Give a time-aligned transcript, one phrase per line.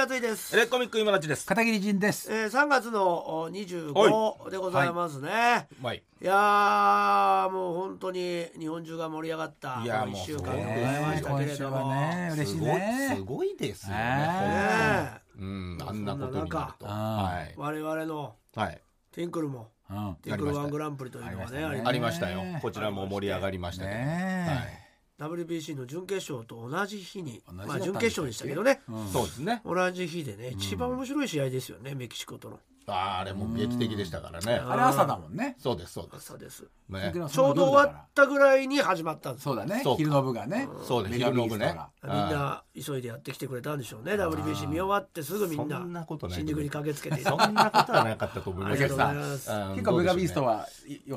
[0.00, 0.56] やついです。
[0.56, 1.44] エレコミック今立ちです。
[1.44, 2.32] 片桐仁です。
[2.32, 5.68] えー、3月のお25でございますね。
[5.82, 5.98] はい。
[5.98, 11.88] い、やーもう本当に日本中が盛り上がったいやこの1週間でございましたけれども。
[11.88, 13.14] はね、嬉しいすごいね。
[13.14, 14.06] すごいですよねね。
[14.06, 16.86] ねうん、あんなことになると。
[16.86, 17.54] はい。
[17.58, 18.80] 我々のはい。
[19.12, 20.16] ティンクルもうん。
[20.22, 22.42] ティンクルワングランプリというのがねありましたねありましたよ。
[22.62, 23.96] こちらも盛り上がりましたけど。
[23.96, 24.89] ね
[25.20, 28.80] WBC の準決勝と同じ日にまあ準決勝でしたけどね。
[28.88, 29.08] はい。
[29.12, 29.60] そうですね。
[29.64, 34.54] 同じ日でね一番面白い試合ですよね、メキシコとのああれも劇的でしたからね。
[34.54, 35.56] あれ朝だもんね。
[35.58, 36.32] そうですそうです。
[36.32, 36.64] 朝です。
[36.88, 37.12] ね。
[37.14, 39.82] ちょうど終わったぐらいに始まったんですそうだね。
[39.96, 40.68] 昼の部がね。
[40.86, 41.18] そうです。
[41.18, 41.76] 昼の部ね。
[42.02, 44.14] みんな急いでやってきてくれたんでしょうね。
[44.14, 47.22] WBC 見終わってすぐみんなそんなことない新宿に駆けつけて。
[47.22, 48.78] そんなことはなかったと思います。
[48.78, 49.50] けどありがとうございます。
[49.50, 50.66] うん結構メガビーストは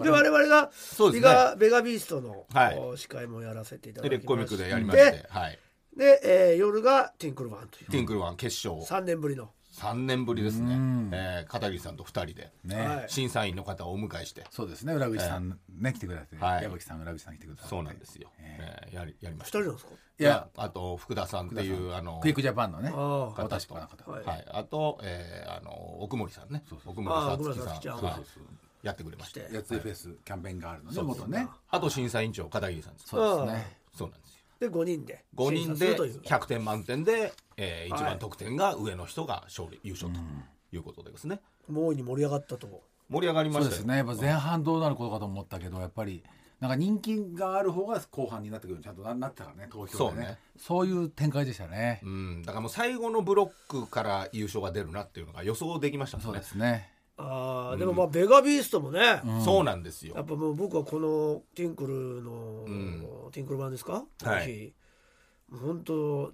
[0.03, 1.29] で我々がベそうですね。
[1.29, 2.79] ガベガビーストの、はい。
[2.79, 5.11] お司会もやらせていただきましコミックでやりまして。
[5.11, 5.59] で、はい。
[5.97, 7.89] で、えー夜がティンクルワンという。
[7.89, 8.83] ティンクルワン決勝。
[8.83, 11.09] 3年ぶりの3年ぶりですねうん。
[11.11, 12.75] えー片桐さんと2人でね。
[12.87, 14.43] はい審査員の方をお迎えして。
[14.51, 14.93] そうですね。
[14.93, 17.69] 裏口さんね来てくれて、はい矢吹さん裏口さん来てくださって。
[17.69, 18.29] そうなんですよ。
[18.39, 19.59] ええーやりやりま2した。
[19.59, 19.91] 人なんですか？
[20.19, 22.91] いやあと福田さんっていうあのクイックジャパンのね。
[22.93, 24.11] ああ私方ととかの方。
[24.11, 28.43] はいはい、あと、えー、あの奥森さんね奥森ああさつきさん奥森さつきちゃんはいそう
[28.83, 30.95] やってくれましてやついフェスキャンペーンがあるのね。
[30.95, 31.47] そう元ね。
[31.69, 33.77] あと審査委員長片桐さんですそうですね。
[33.97, 34.32] そうなんですよ
[34.63, 36.19] で5人で5人でという。
[36.21, 38.01] 100点満点で、えー、はい。
[38.01, 40.19] 一番得点が上の人が勝利優勝と
[40.71, 41.39] いうことでですね。
[41.69, 42.83] もう大いに盛り上がったと。
[43.09, 43.71] 盛り上がりましたよ。
[43.71, 43.97] そうですね。
[43.97, 46.23] やっぱ前半どうなることかと思ったけど、やっぱり。
[46.59, 49.97] なんか人気がある方が後半になってくるちゃんとななったからね投票でね。
[49.97, 50.37] そうね。
[50.57, 60.15] そういう展開でしたね、うん、だからもう最後のブロックから優勝が出るなっていうのが予想できましたもんそうねですねああでもまあベガビーストもね、そうなんですよ。
[60.15, 63.29] やっぱもう僕はこのティンクルの、ん。
[63.31, 64.47] ティンクル版ですか、はい。
[64.47, 64.73] 日
[65.51, 66.33] 本当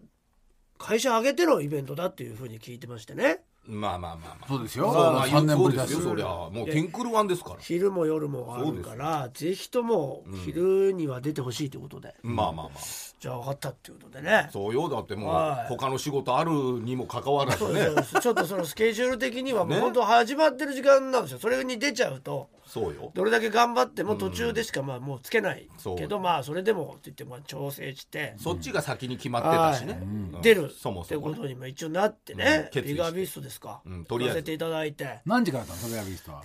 [0.78, 4.48] 会社挙げてのイベントだっていうふうに聞いてましてねまあまあまあまあ。
[4.48, 4.92] そうですよ。
[4.92, 6.26] そうまあ3年ぶりですよそりゃ。
[6.26, 7.60] もうテンクルワンですから。
[7.60, 12.80] 昼も夜もあるからぜひとも昼には出てほしいということで、まあまあまあ。
[13.20, 14.50] じゃあ分かったっていうことでね。
[14.52, 14.90] そうよ。
[14.90, 15.68] だってもうはい。
[15.70, 17.90] 他の仕事あるにもかかわらずね。
[18.22, 19.82] ちょっとそのスケジュール的にはもうね。
[19.82, 21.40] 本当始まってる時間なんですよ。
[21.40, 23.12] それに出ちゃうとそうよ。
[23.16, 28.36] どれだけ頑張っても途中でしかまあもうつけないそうけどまあそれでもって言ってまあ調整して。
[28.38, 30.00] そっちが先に決まってたしね、
[30.42, 30.66] 出る。
[30.66, 31.36] ってそもそもね。
[31.36, 32.70] ことにも一応なってね、うん。
[32.70, 32.94] 決意して。
[32.94, 34.06] ビガービーストですか、うん。
[34.06, 35.20] とりせていただいて。
[35.26, 35.90] 何時からだったの？
[35.90, 36.44] ソベアビーストは。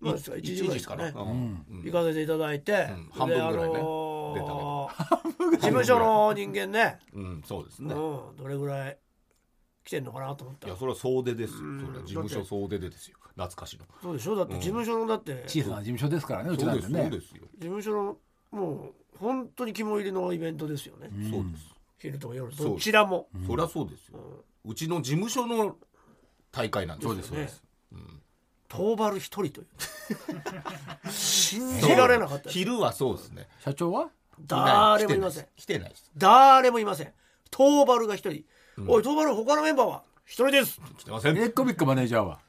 [0.00, 0.36] まあですか。
[0.36, 1.64] 1時ぐらいですかね、うん。
[1.70, 1.82] うん。
[1.84, 3.08] 行かせていただいて、ん。
[3.12, 3.74] 半分ぐらいね。
[3.74, 8.98] であのー事務所の人間ね、うん、そうですうん、ね、どれぐらい
[9.84, 10.72] 来てんのかなと思ったら。
[10.72, 11.80] いやそれは総出ですよ、ん。
[11.80, 13.84] それは事務所総出でですよ懐かしの。
[14.02, 14.36] そうでしょ？
[14.36, 18.16] だって事務所のだって、事小さな事務所ですからねうちなんてねそうですよ、務所の
[18.50, 21.66] もう本当に肝入りのイベントですよね、そうです。
[21.98, 24.18] 昼と夜そうどちらも、そりゃそうですよ、
[24.64, 25.76] うちの事務所の
[26.52, 27.62] 大会なんですよそうですす、
[27.92, 28.22] うん。
[28.68, 29.66] 当バル一人という。
[31.10, 32.44] 信じられなかった。
[32.44, 33.48] です昼はそうですね。
[33.60, 34.10] 社長は？
[34.46, 35.46] 誰もいません。
[35.56, 36.10] 来てないです。
[36.16, 37.12] 誰もいません。
[37.50, 38.44] トーバルが一人、
[38.88, 40.80] おいトーバル他のメンバーは一人です。
[40.98, 41.36] 来てません。
[41.36, 42.40] エレコミックマネージャーは？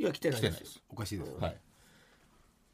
[0.00, 0.82] いや来てないです来てないです。
[0.88, 1.56] おかしいですはい。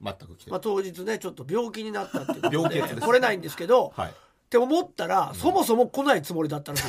[0.03, 4.10] 全く来てまあ、当日ねちょっと病気になったっていうことで病欠です来れないんですけど、はい。
[4.10, 6.88] って思ったら、そもそも来ないつもりだったらしい 知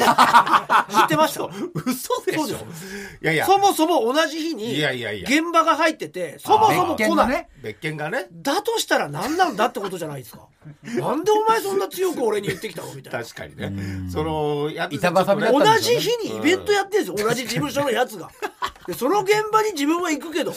[1.06, 1.50] ってました？
[1.74, 2.46] 嘘でしょ。
[2.46, 2.86] そうです
[3.20, 3.46] いやいや。
[3.48, 5.28] そもそも同じ日にいやいやいや。
[5.28, 7.50] 現場が入っててそもそも来ない、別件がね。
[7.64, 8.28] 別件がね。
[8.32, 10.46] だとしたら何なんだってことじゃないですか
[11.00, 13.24] なんでお前そんな強く俺に言ってきたのみたいな。
[13.24, 14.10] 確かにね。
[14.12, 17.28] その板挟みだったん同ですよねじ日にイベントやってるんですよ。
[17.28, 18.30] 同じ事務所のやつが。
[18.88, 20.54] でその現場に自分は行くけど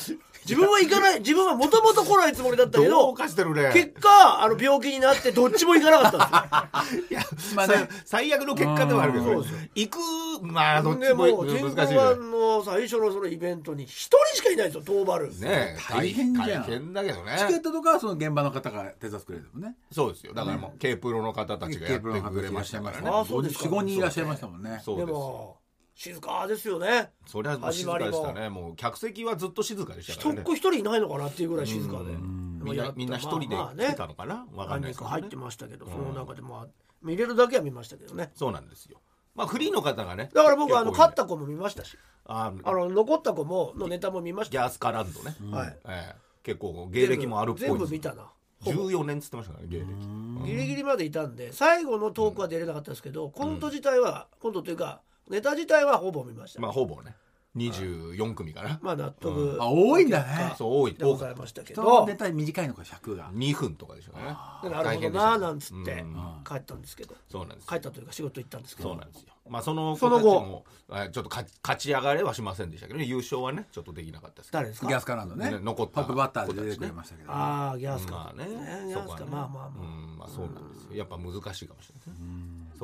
[0.46, 3.70] 自分は行かない自分はもともと来ないつもりだったけどどうかしてるね。
[3.74, 7.02] 結果あの病気になってどっちも行かなかったんですよ。
[7.10, 7.20] いや、
[7.54, 7.74] まあね。
[7.74, 9.98] さ最悪の結果ではあるけど、そうですよ行く、
[10.42, 11.98] まあ、どっちでももう天難しいね。
[11.98, 14.82] 候湾の最初のそのイベントに一人しかいないんですよ。
[14.82, 17.60] トーバルねえ大変じゃん大変だけどチケッね。
[17.60, 20.32] トとかはその現場の方が手伝ってくれるもんねそうですよ。
[20.32, 23.10] だからもう、K プロの方たちがやってくれましたからね。
[23.12, 23.64] あそうですか。
[23.66, 24.80] 45人いらっしゃいましたもんね。
[24.82, 25.06] そうです。
[25.06, 25.58] でも
[25.94, 27.10] 静かですよね。
[27.26, 28.48] それはもう静かでしたね。
[28.48, 30.40] もう、客席はずっと静かでしたからね。
[30.40, 30.44] 一っ。
[30.46, 32.04] 子一人いないのかなっていうぐらい静かで。
[32.14, 34.46] みんな、みんな一人で来てたのかな？
[34.54, 35.36] わかんない入って。
[35.36, 36.66] ましたけどその中でまあ
[37.02, 38.30] 見れるだけは見ましたけどね。
[38.34, 39.00] そうなんですよ。
[39.34, 40.30] まあ、フリーの方がね。
[40.34, 41.98] だから僕あの勝った子も見ましたし。
[42.26, 44.52] ああの残った子ものネタも見ました。
[44.52, 45.36] ギャースカランドね。
[45.50, 45.78] はい。
[45.88, 46.30] ええ。
[46.42, 48.30] 結構、芸歴もあるっぽい全です部見たな
[48.64, 50.46] 14年っつってましたからね、芸歴。
[50.46, 57.14] ギリギリまでいたんで最後のトークは出れなかったですけどコント自体はコントというかネタ自体はほぼ見ましたまあ、ほぼね。
[57.56, 58.78] 24組かな。
[58.80, 60.94] まあ納得あ多いんだねそう、多い。
[60.94, 64.24] でご多かったざいましたけ人どのネタ短いのか尺が2分とかでしょうね。
[64.70, 66.14] なるほどななんつってうん
[66.46, 67.68] 帰ったんですけどそうなんですよ。
[67.70, 69.32] 帰ったというか仕事行ったんですけどそうなんですよ。
[69.50, 70.22] まあそのその後。
[70.22, 73.04] 子たちもえちょっと勝勝ち上がれはしませんでしたけどね。
[73.04, 74.88] 優勝はねちょっとできなかったですけど誰ですか。
[74.88, 75.50] ギャスカランドね。
[75.50, 78.48] ね残ったトップバッターで出てくれましたけど、ああギャスか、まあね。
[78.88, 79.26] ギャスか、そこはね。
[79.30, 80.96] まあまあまあ、うんまあそうなんですよ。
[80.96, 82.14] やっぱ難しいかもしれないですね。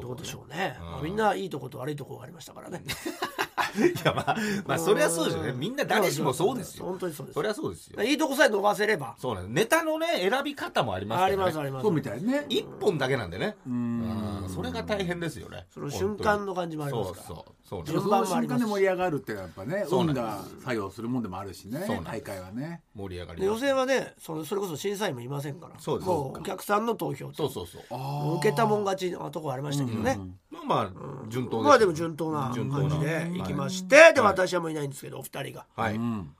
[0.02, 2.82] どうでしょうね、うんまあみんないいとこと悪いとこがありましたからね
[3.86, 4.36] いやまあ
[4.66, 5.52] まあそりゃそうですよね。
[5.52, 6.86] みんな誰しもそうですよ。
[6.86, 7.34] 本当にそうです。
[7.34, 8.02] そりゃそうですよ。
[8.02, 9.14] いいとこさえ伸ばせれば。
[9.18, 9.54] そうなんです。
[9.54, 11.32] ネタのね選び方もありますからね。
[11.34, 11.82] ありますあります。
[11.82, 12.46] そうみたいね。
[12.48, 13.56] 一本だけなんでね。
[13.68, 13.70] ん。
[13.70, 15.66] うんそれが大変ですよね。
[15.72, 17.24] その瞬間の感じもありますから。
[17.26, 17.84] そうそうそう。
[17.84, 18.64] 順ですの瞬間番もあります。
[18.64, 22.82] で盛り上がるってやっぱね運が作用するもんでもあるしね大会はね。
[22.94, 25.78] 盛り上がりで予選はねそれそれこそ審査員もいませんから。
[25.78, 26.10] そうです。
[26.10, 28.36] お客さんの投票そうそうそう。
[28.38, 30.18] 受けたもん勝ちのとこありましたけどね、
[30.50, 34.32] まあまあ順当ですまあでも順当な順当な感じで行きまして、ではい。
[34.32, 35.66] 私はもういないんですけどお二人が。
[35.74, 35.94] はい。
[35.94, 36.34] うん。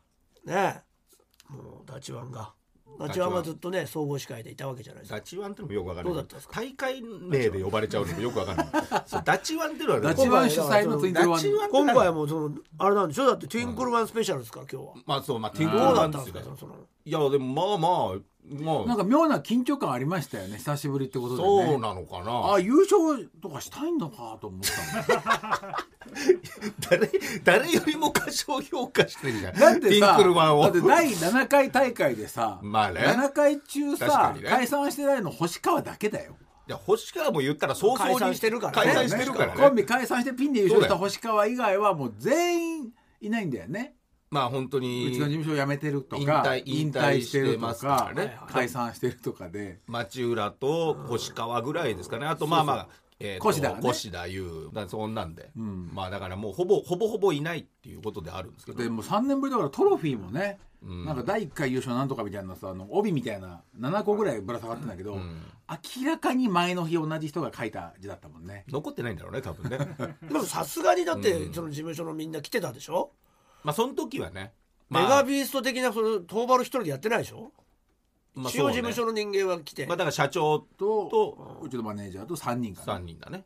[0.45, 0.83] ね。
[1.49, 2.53] もうダチワンが。
[2.99, 5.17] ダチワンはずっとね総合司会でいたわけじゃないですか。
[5.17, 6.25] ダチワンってのもよくわかんない。
[6.51, 8.67] 大会名で呼ばれちゃうのもよくわかんない。
[9.25, 13.27] ダチワンっていうのはねダチワン主催のツインクルワンダチワン今回はもうそのあれなんでしょ？
[13.27, 14.95] だってトゥインクルワンスペシャルですから今日は。
[15.05, 16.75] まあそうまあティンクルワンでったんですよねその。
[17.05, 21.49] いやでもまあまあまあなんか妙な緊張感ありましたよね久しぶりってことでね。
[21.49, 22.55] そうなのかな。
[22.55, 25.85] あ優勝とかしたいのかと思った
[26.91, 27.11] 誰
[27.43, 29.55] 誰よりも過小評価してるじゃん。
[29.55, 30.63] だってさクルワンを。
[30.63, 33.01] だって第7回大会でさ、まあね。
[33.01, 34.49] 7回中さね。
[34.49, 36.37] 解散してないの星川だけだよ。
[36.69, 38.93] いや星川も言ったら早々に解散してるからね。
[38.93, 39.61] 解散してるからね。
[39.61, 43.95] コンビ解散してピンで優勝した星川以外はもう全員いないんだよね
[44.31, 49.81] まあ本当にうちの事務所辞めてるとか引退引退してますからね引退してるとか解散してるとかで。
[49.87, 52.27] 町浦と星川ぐらいですかね。
[52.27, 52.89] あとまあまあ
[53.19, 53.89] えーと越田がね。
[53.89, 55.91] 越田そんなんで、ん。
[55.95, 58.83] まあだからもうほぼほぼほぼいないっていうことであるんですけど。
[58.83, 61.05] でもう3年ぶりだからトロフィーもね、ん。
[61.05, 65.19] なんか第1回優勝なんとかみたいなさあの帯みたいな7個ぐらいぶら下がってんだけど、
[65.97, 68.65] 明らかに前の日同じ人が書いた字だったもんね。
[68.69, 69.79] 残ってないんだろうね多分ね。
[70.23, 73.13] でもさすがにだってその事務所のみんな来てたでしょ、
[73.67, 74.53] まあその時はね、
[74.89, 77.51] まあ、メガビースト的なその東原一人でやってないでしょ、
[78.33, 82.99] まあ主要事そうね務所の人間は来て、まあだから社長ととうちのマネージャーと3人かな。
[82.99, 83.45] 3人だね。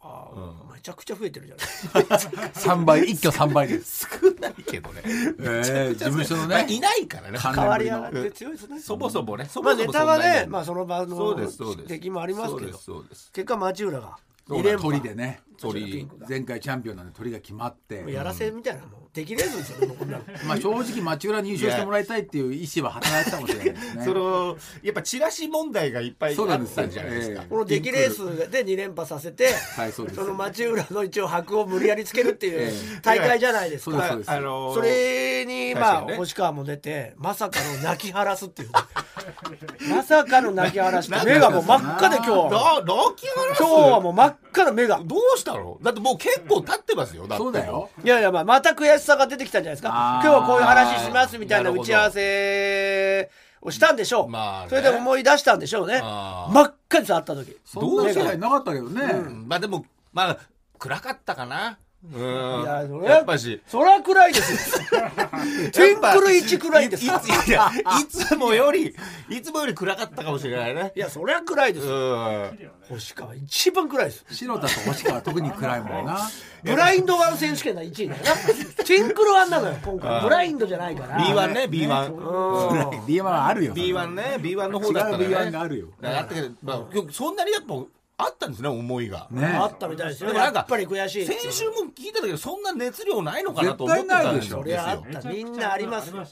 [0.00, 2.04] あーめちゃくちゃ増えてるじゃない。
[2.08, 7.38] 3倍一挙3倍です、少ないけどね、えー、事務所のねまあいないからね。
[7.38, 8.80] 関変わり上がって強いですね。
[8.80, 9.44] そもそもね。
[9.44, 11.88] そまあネもそもタはね、ままあその場そうのですそうです。
[11.88, 12.66] 敵もありますけど。
[12.66, 13.30] そうですそうです。
[13.32, 14.16] 結果町浦が
[14.48, 14.94] 2そう連覇。
[14.94, 19.00] 鳥でね鳥前回チャンピオンなんで鳥が決まって、やらせみたいなもん。
[19.12, 24.04] 敵レースですよこんなの まあ正直町浦に優勝してもらいたいっていう意思は働いてたかもしれないですね。
[24.04, 27.42] そのやっぱチラシ問題がいっぱいあっそうなんですよたんじゃないですか。
[27.42, 28.10] ええこの出来レー
[28.46, 32.72] スで2連覇させてはいその町浦の一応箔を無理やりつけるっていうえ
[33.02, 33.90] 大会じゃないですか。
[33.90, 34.30] そうですそうです。
[34.30, 38.70] あのーそれにまあ星川も出てまさかの泣き晴らすっていう。
[39.90, 43.62] まさかの泣き晴らして目がもう真っ赤で今日泣 き晴らす？
[43.62, 45.00] 今日はもう真っ赤な目が。
[45.04, 47.26] どうしたのだってもう結構経ってますよ。
[47.26, 47.44] だって。
[47.44, 47.90] そうだよ。
[48.04, 50.20] いやいやまあまた悔しさが出てきたんじゃないですか。
[50.22, 53.30] 今日はこういう話しますみたいな打ち合わせ
[53.62, 54.68] をしたんでしょう、まあね。
[54.70, 56.00] それで思い出したんでしょうね。
[56.00, 57.56] 真っ赤です会った時。
[57.64, 59.02] そんな試合なかったけどね、
[59.46, 60.38] まあでもまあ
[60.78, 62.62] 暗かったかなうん。
[62.62, 63.60] いやそれやっぱし。
[63.66, 65.00] そら暗いですよ。
[65.72, 67.04] テンクル1暗いです。
[67.04, 67.10] いい
[67.50, 67.70] や
[68.00, 68.94] いつもより
[69.28, 70.92] いつもより暗かったかもしれないね。
[70.96, 72.58] いやそりゃ暗いですうよん。
[72.88, 74.24] 星川一番暗いです。
[74.30, 76.18] 白田と星川は特に暗いもんな。
[76.64, 78.84] ブラインドワン選手権の1位だよな。
[78.84, 80.22] テンクルワンなのよ今回。
[80.22, 81.18] ブラインドじゃないから。
[81.18, 82.16] B1 ね B1 う。
[82.16, 83.74] ん B1 はあるよ。
[83.74, 85.24] B1 ね B1 の方だったらね。
[85.24, 85.86] 違う B1 があるよ。
[86.00, 86.78] ったけど、まあ、
[87.12, 87.74] そんなにやっぱ
[88.20, 89.46] あったんですね思いが、ね。
[89.46, 90.28] あったみたいですよ。
[90.28, 94.58] でもなんかやっぱり悔しい先週も聞いたけどそんな熱量ないのかなと思ってたんですよ。
[94.58, 95.28] そりゃあった。
[95.28, 96.24] みんなありますよ。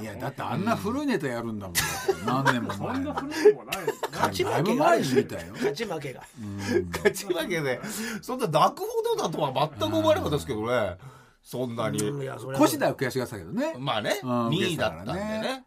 [0.00, 1.76] いやだってあんな古いネタやるんだもん。
[2.26, 6.22] 何年も前そんな古いもないです勝ち負けが勝ち負けが。
[6.92, 7.80] 勝ち負けで。
[8.22, 10.96] そんな泣くほどだとは全く思わなかったですけどね。
[11.42, 12.64] そんなに、うんいやそれは。
[12.64, 13.74] 越田は悔しがってたけどね。
[13.78, 15.40] まあね、うん2位だったんでね。
[15.40, 15.64] ね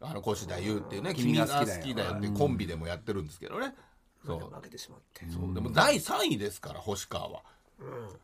[0.00, 1.82] あの越田優っていうね「君君が好きだよ。
[1.82, 3.74] きだよ」ってコンビでもやってるんですけどね、
[4.26, 4.38] そう。
[4.54, 5.26] 負けてしまって。
[5.28, 5.54] そう。
[5.54, 7.42] でも第3位ですから星川は、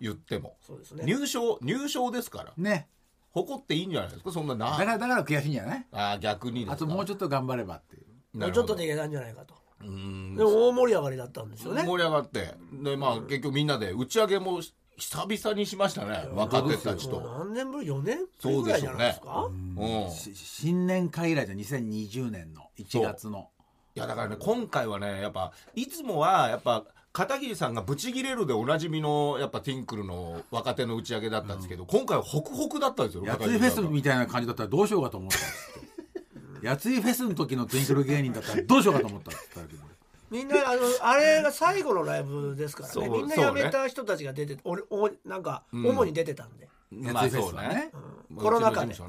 [0.00, 0.56] 言っても。
[0.66, 1.04] そうですね。
[1.04, 2.52] 入賞入賞ですから。
[2.56, 2.88] ね。
[3.32, 4.32] 誇っていいんじゃないですか？
[4.32, 5.86] そんななだからだから悔しいんじゃない？
[5.92, 6.72] あー逆にですか？
[6.72, 8.38] あともうちょっと頑張ればっていう。
[8.38, 9.54] もうちょっとでいけたんじゃないかと。
[9.82, 10.36] うーん。
[10.36, 11.84] でも大盛り上がりだったんですよね。
[11.84, 14.60] 盛り上がってでまあ結局みんなで打ち上げも
[14.96, 16.26] 久々にしましたね。
[16.32, 17.20] 若手たちと。
[17.20, 19.48] 何年ぶり？4年ぶりそうぐらいじゃですか？
[19.48, 20.10] うん。
[20.10, 22.62] し新年会以来じゃ2020年の。
[22.78, 23.50] 1月の。
[23.58, 23.59] い
[24.00, 35.44] やだからね今回はねやっぱいつもはやっぱ片桐さんがブチギレるでおなじみのやっぱティンクルの若手の打ち上げだったんですけど、今回はホクホクだったんですよやついフェスみたいな感じだったらどうしようかと思ったっつ
[36.58, 39.68] ってやついフェスの時のトゥインクル芸人だったらどうしようかと思ったって言っ
[40.30, 43.08] みんなあのあれが最後のライブですからね。
[43.08, 45.86] みんな辞めた人たちが出て俺おなんかうん。
[45.88, 47.90] 主に出てたんで、まあ熱いフェそうね。
[48.30, 48.36] うん。
[48.36, 48.94] コロナ禍で。
[48.94, 49.08] う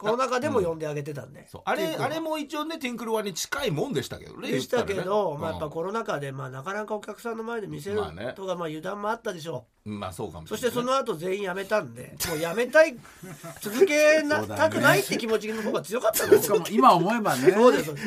[0.00, 1.62] ちの事務所ねコロナ禍でも呼んであげてたんで、そう。
[1.64, 5.38] あれあれも一応ねティンクルワに近いもんでしたけどねでしたけど、言たらね。
[5.40, 8.32] まあ、やっぱコロナ禍で、まあ、なかなかお客さんの前で見せるまあね。
[8.36, 9.58] とか、まあ、油断もあったでしょう。
[9.58, 10.60] んまあそうかもうしれない。
[10.60, 12.96] そしてその後全員辞めたんでもう辞めたい
[13.60, 17.52] 続けなたくないって気持ちの方が強かったんですよしかも今思えばね。
[17.52, 17.94] そうです。
[17.94, 18.02] で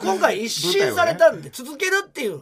[0.00, 2.40] 今回一新されたんで続けるっていう。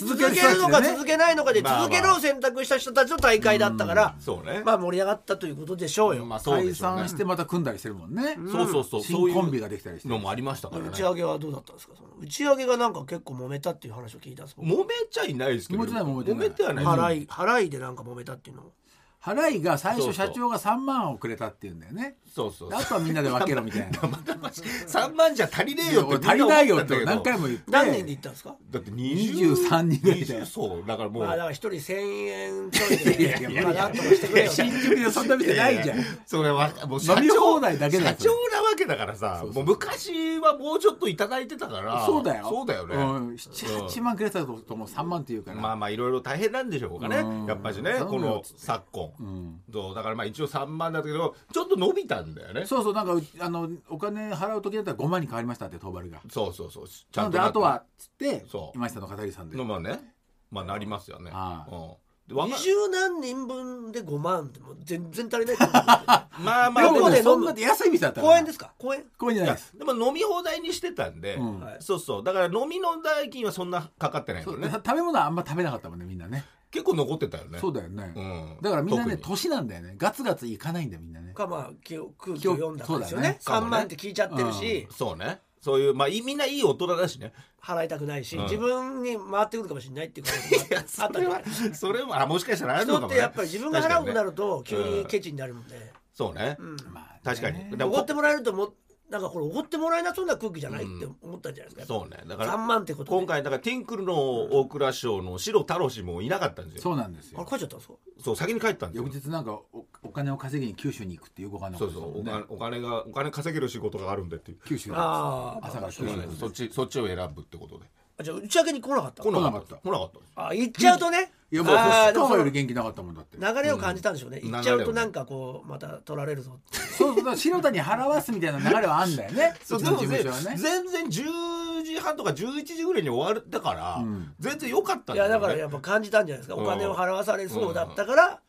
[0.00, 4.62] 続続けるのか続けないのかで続けるを選択した人たちの大会だったから、そうね。
[4.64, 8.36] まあ盛り上がったということでしょうよ、まあそうで解散してまた組んだりしてるもんね。
[8.50, 9.28] そうそうそうそう。
[9.28, 10.08] いう新コンビができたりして。
[10.08, 10.88] のもありましたからね。
[10.88, 11.94] 打ち上げはどうだったんですか？
[11.96, 15.80] その打ち上げがなんか結構揉めたっていう話を聞いたんです僕揉めちゃいないですけど。
[15.82, 16.50] 揉めてない揉めてない。
[16.50, 16.84] てはない。
[16.84, 18.72] 払い払いでなんか揉めたっていうのも。
[19.20, 22.16] 払いが最初社長が3万をくれたっていうんだよね。
[22.32, 23.98] そうそうであとはみんなで分けろみたいな。
[24.48, 27.70] 3万じゃ足りねえよって足りないよって何回も言って。
[27.70, 28.56] 何人で行ったんですか？
[28.70, 31.94] だって23人ぐらいだよ20そうだからもう、まあだから一人1000
[32.26, 34.50] 円ちょいでいやいやまあなんとかしてくれよ。
[34.50, 35.98] 新宿でそんな店ないじゃん。
[36.24, 42.06] それはもう社飲み長放題だけだよ社長なわけだからさもう昔はもうちょっといただいてたから。
[42.06, 42.46] そうだよ。
[42.48, 45.60] そうだよね、うん、78万くれたともう3万っていうから。
[45.60, 47.18] まあまあいろいろ大変なんでしょうかね。
[47.18, 47.46] うん。
[47.46, 49.60] やっぱしねこの昨今、うん。
[49.72, 52.66] そうだからまあ一応3万だったけどちょっと伸びたんだよね。
[52.66, 56.20] そうそうなんかうあのお金払う時だったら5万に変わりましたって当番が。
[56.30, 56.88] そうそうそう。
[56.88, 58.76] ちなのでなあとはつってそう。
[58.78, 59.56] 今下の片桐さんで。
[59.56, 60.14] のまあね。
[60.50, 61.30] まあなりますよね。
[61.30, 61.90] うん。
[62.30, 65.56] 二十何人分で5万ってもう全然足りない。
[66.44, 68.70] まあまあでもそんな安い店だった公園ですか？
[68.78, 69.06] 公園？
[69.16, 69.78] 公園じゃないです。
[69.78, 71.60] でも飲み放題にしてたんで、うん。
[71.60, 72.22] はいそうそう。
[72.22, 74.68] だから飲みの代金はそんなかかってないのね。
[74.68, 77.58] そう食べ物はあんま食べなかったもんねみんなね結構残ってたよね。
[77.58, 78.12] そうだよね。
[78.14, 78.58] うん。
[78.60, 79.36] だからみんなね特に。
[79.36, 79.94] 年なんだよね。
[79.96, 81.32] ガツガツいかないんだよみんなね。
[81.32, 83.38] かまあ空気を読んだんですよね。
[83.40, 83.66] 3そうだね。
[83.70, 85.40] 万って聞いちゃってるし、そうね。
[85.60, 87.32] そういうまあいみんないい大人だしね。
[87.62, 88.42] 払いたくないし、うん。
[88.44, 91.04] 自分に回ってくるかもしれないっていうこともあった。
[91.04, 93.14] あったりそれはそれはあもしかしたらあるのかもね。
[93.14, 96.76] 人ってやっぱり自分が払うとなると急にケチになるもんで、そうね、うん。
[96.92, 97.20] まあね。
[97.24, 97.58] 確かに。
[97.58, 98.74] ねでもおごってもらえるとも
[99.10, 102.18] なんかこれおごってもらえなそうな空気じゃないって思ったんじゃないですか、そうね。
[102.28, 103.16] だから3万ってことで。
[103.18, 104.14] 今回だからティンクルの
[104.58, 106.82] 大蔵省の白太郎氏もいなかったんですよ。
[106.82, 107.94] そうなんですあれよ帰っちゃったんですか？
[108.22, 109.04] そう先に帰ったんですよ。
[109.06, 112.20] 翌日なんかおお金を稼ぎに九州に行くっていうご飯のそうそう。
[112.20, 114.58] お金お金がお金稼げる仕事があるんでっていう。
[114.66, 116.36] 九州にあー朝から九州に。
[116.36, 117.84] そっちそっちを選ぶってことで。
[117.86, 119.74] あじゃあ打ち上げに来なかった来なかっ来なかった。
[119.76, 121.32] た来なかったあ行っちゃうとね。
[121.50, 123.38] いやもうあーでもその川より元気なかったもんだって。
[123.38, 126.78] 流れを感じたんでしょうね、うん行っちゃうとなんかこうまた取られるぞって。
[126.78, 129.54] そうそうだから白田に払わすみたいな流れはあんだよね。
[129.62, 130.06] そうでもね。
[130.08, 134.34] 全然10時半とか11時ぐらいに終わったから、うん。
[134.40, 136.66] 全然良かったんいやだからねやっぱ感じたんじゃないですかうん。
[136.66, 138.40] お金を払わされそうだったから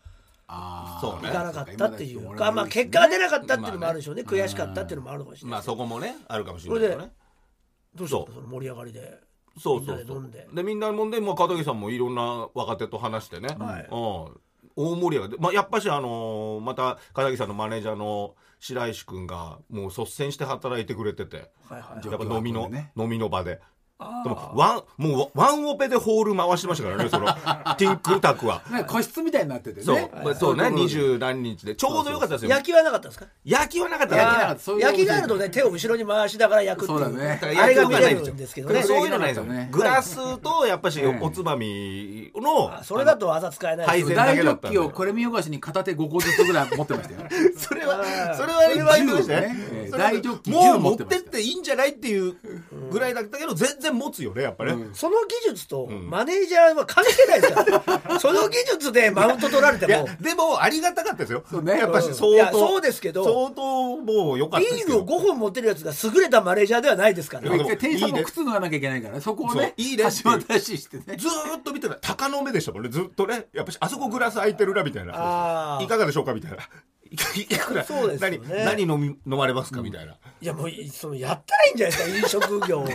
[0.47, 1.01] あー。
[1.01, 1.27] そうね。
[1.29, 2.35] 行かなかったっていう。
[2.35, 4.23] かまあ結果が出なかったっていうのもあるでしょうね。
[4.23, 7.11] 悔しかったっていうのもあるかもしれないまあそこもねあるかもしれないけどね。
[7.95, 8.27] どうしたの？
[8.33, 10.47] その盛り上がりでそうそうそみんなで飲んで。
[10.51, 13.87] うでみんなもんで、まあ、片桐さんもいろんな若手と話してね、はい。
[13.89, 13.95] う
[14.31, 14.41] ん。
[14.75, 15.31] 大盛り上がり。
[15.33, 21.51] で、まあ、やっぱしあのーまた片桐さんのマネージャーの白石君がもう率先して働いてくれてて。
[21.67, 22.01] はいはい。
[22.01, 22.91] じゃやっぱ飲みの、ね。
[22.95, 23.59] 飲みの場で。
[23.61, 23.65] あ
[23.99, 27.25] でもワンもうワンオペでホール回してましたからねその
[27.75, 28.61] ティンクルタクは。
[28.87, 29.83] 個室みたいになっててね。
[29.85, 32.49] そう、まあそうね、二二十何日で、ちょうどよかったですよ。
[32.49, 33.27] 焼きはなかったんですか？
[33.43, 34.15] 焼きはなかった。
[34.15, 36.99] 焼きがあるとね手を後ろに回しながら焼くっていう。
[36.99, 37.41] そうだね。
[37.41, 38.75] あれが見れるんですけどね。
[38.75, 39.43] ね、そういうのないですよ。
[39.43, 39.67] ね。
[39.69, 41.21] グラスとやっぱしうん。
[41.21, 47.29] おつまみの、あそれだと技使えないです大ジョをこれ見よがしに片手5個ずつぐらい持ってましたよ。
[47.57, 48.61] それはそれは
[48.95, 52.35] 言ってました10ね大ジョッキもう10持ってっていいんじゃないっていう
[52.89, 54.95] ぐらいだったけど全然持つよねやっぱね、うん。
[54.95, 56.09] その技術とん。
[56.09, 60.07] マネージャーは関係ないですから、 その技術でマウント取られても。
[60.19, 61.43] でもありがたかったですよ。
[61.49, 61.77] そうね。
[61.77, 63.23] やっぱしい相当やそうですけど。
[63.23, 64.99] 相当もう良かったですけど。
[64.99, 71.17] ビールを5本持ってるやつが優れたマネージャーではないですから店員さんも靴脱がなきゃいけないからそこをねいいね橋渡ししてね。
[71.17, 71.95] ずーっと見てた。
[71.95, 72.89] 鷹の目でしたもんね。
[72.89, 73.47] ずっとね。
[73.53, 75.13] やっぱしあそこグラス空いてるなみたいな。
[75.15, 75.85] あー。
[75.85, 76.57] いかがでしょうかみたいな
[77.11, 78.39] いくらそうですよね。
[78.65, 79.81] 何何飲み飲まれますか？
[79.81, 82.87] みたいな、いやもうそのやったらいいんじゃないですか飲食業を。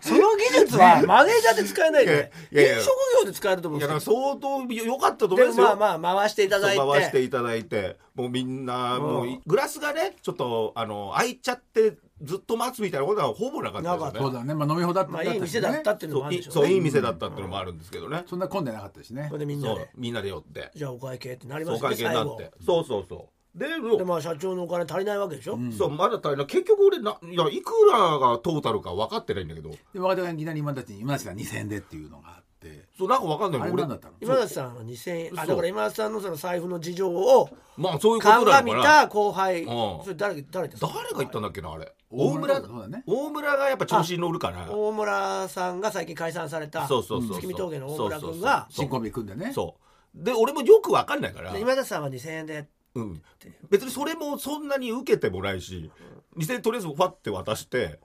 [0.00, 5.76] その技術はマネージャーで使えないでいやいやいや飲食業で使えると思うんいやだです相当良かったと思いますよ。
[5.76, 7.96] まあまあ回していただいそう回してていただいて。
[8.14, 9.02] もうみんなうん。
[9.02, 14.20] もういグラスがねちょっとあの開いちゃってずっと待つみたいなことはほぼなかったですよね。
[14.20, 14.54] そうだね。
[14.54, 16.54] まあ飲み放題だったまあいい店だったっていうのもあそういいるでしょね。
[16.54, 19.26] そうういい店だったっていうのもあるんですけどね、そんな混んでなかったしね。
[19.28, 19.88] それでみんなで。
[19.96, 20.72] みんなで寄って。
[20.74, 22.64] じゃあお会計ってなりましたね最後会計になって。
[22.66, 23.66] そうそうそうで
[23.98, 26.46] でまあ社長のお金足りないわけでしょ、そうまだ足りない。
[26.46, 29.70] 結局俺ないやいくらがトータルか分かってないんだけど。
[29.70, 32.86] で若手がいきなり今たちに今たちが2000円でっていうのがあって。
[32.98, 33.60] そうなんかわかんない。
[33.60, 34.14] 俺あれ何だったの？
[34.20, 35.32] 今田さんは2000円。
[35.34, 35.46] あそう。
[35.48, 39.62] だから今田さんのその財布の事情をまあそういうことな鑑みた後輩。
[39.62, 39.68] うん。
[39.68, 40.92] それ誰誰ですか？
[40.94, 41.92] 誰が言ったんだっけなあれ。
[42.10, 43.02] 大大村村そうだね。
[43.06, 46.86] 大村がやっぱ調子に乗るから大村さんが最近解散された。
[46.86, 47.40] そうそうそうそう。
[47.40, 48.66] 月見峠の大村君が。
[48.70, 49.52] そう新コンビ組んでね。
[49.52, 50.24] そう。
[50.24, 51.52] で俺もよくわかんないから。
[51.52, 52.66] で今田さんは2000円で
[52.98, 53.22] うん、
[53.70, 55.90] 別にそれもそんなに受けてもないし
[56.36, 58.00] 2000円とりあえずファって渡して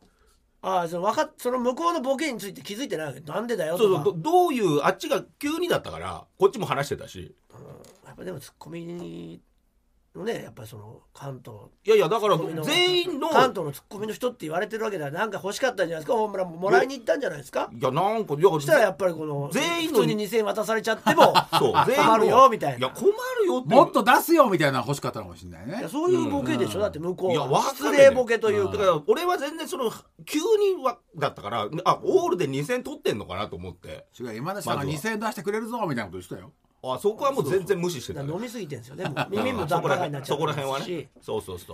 [0.61, 3.19] ああそのわかっその向こうのボケについて気づいてないわけ？
[3.19, 3.89] なんでだよとか。
[3.95, 7.35] そうそうどどういうあっちが急にだったからこっちも話してたし。
[8.05, 9.41] やっぱでもツッコミ
[10.15, 11.57] のねやっぱりその関東。
[11.85, 16.13] いやいやだから全員の関東のツッコミの人って言われてるわけではなんか欲しかったんじゃないですか？
[16.15, 17.69] 大村ももらいに行ったんじゃないですか？
[17.73, 22.77] いやなんかいやそしたらやっぱりこの全員の普通に2000円渡されちゃっても そう全員の困るよみたいな。
[22.77, 23.05] いや困
[23.41, 25.79] るよってもっと出すよみたいなの欲しかったのかもしれないね。
[25.79, 27.41] いやそういうボケでしょ、だって向こういや
[27.71, 28.73] 失礼ボケというか。
[28.73, 29.91] だから俺は全然その
[30.25, 30.39] 急
[30.77, 34.05] にはだったからあオールで2000円取ってんのかなと思って。
[34.19, 35.11] 違う今田さんがまずは。
[35.11, 36.51] 2000円出してくれるぞみたいなこと言ってたよ
[36.85, 38.21] あそこはもう全然無視してた。
[38.23, 39.05] よ飲みすぎてんですよね。
[39.31, 40.85] 耳もザッパガになっちゃそってこら辺はね。
[40.85, 41.73] しそうそうそ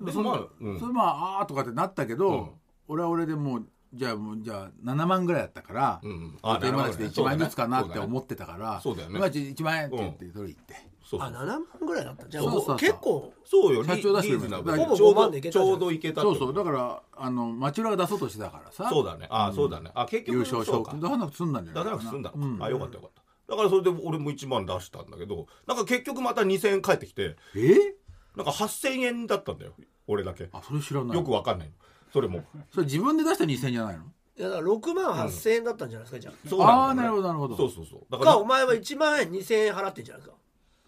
[0.00, 0.04] う。
[0.04, 0.80] でそのまあうん。
[0.80, 2.50] それまああーとかってなったけど、うん。
[2.88, 6.38] 俺は俺でもうじゃあもうじゃあ7万ぐらいだったから、うん。
[6.42, 9.16] あと今までで1万円ずつかなって思ってたからそうだよね。
[9.18, 11.30] 今1万円って言って取り行って、あそうそう。
[11.30, 12.76] 7万ぐらいだったじゃあそうそうそう。
[12.78, 14.78] 結構そうよ社長出してるリーズナブル。
[14.78, 15.64] ほぼ5ちょうど万でいけたじゃん。
[15.66, 16.54] ちょうどいけたそうそう。
[16.54, 18.88] だからあの町浦が出そうとしてたからさ。
[18.88, 19.26] そうだね。
[19.30, 19.90] あそうだね。
[19.94, 20.90] あ結局優勝そうか。
[20.92, 21.96] 賞金出さなくて済んだんじゃないかな。
[21.98, 22.58] 出さなくて済んだのうん。
[22.58, 27.94] かあよかったよかっただからそれで俺も1万出したんだけどなんか結局また2000円返ってきてえ？
[28.36, 29.74] なんか8000円だったんだよ
[30.06, 30.48] 俺だけ。
[30.52, 31.16] あそれ知らない。
[31.16, 31.70] よくわかんない
[32.12, 32.44] それも。
[32.72, 34.04] それ自分で出した2000円じゃないの？
[34.36, 36.48] いやだから6万8000円だったんじゃないですかじゃあ。
[36.48, 37.56] そうああなるほどなるほど。
[37.56, 38.00] そうそうそう。
[38.10, 40.36] だかお前は1万円2000円払ってんじゃないですか。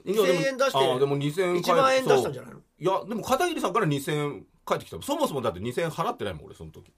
[0.05, 2.59] いやでも2000円出してあーでも2000円1万円出したんじゃないの？
[2.79, 6.93] いやでも片桐さんから2000円返ってきたそもそもだって2000円払ってないもん俺その時。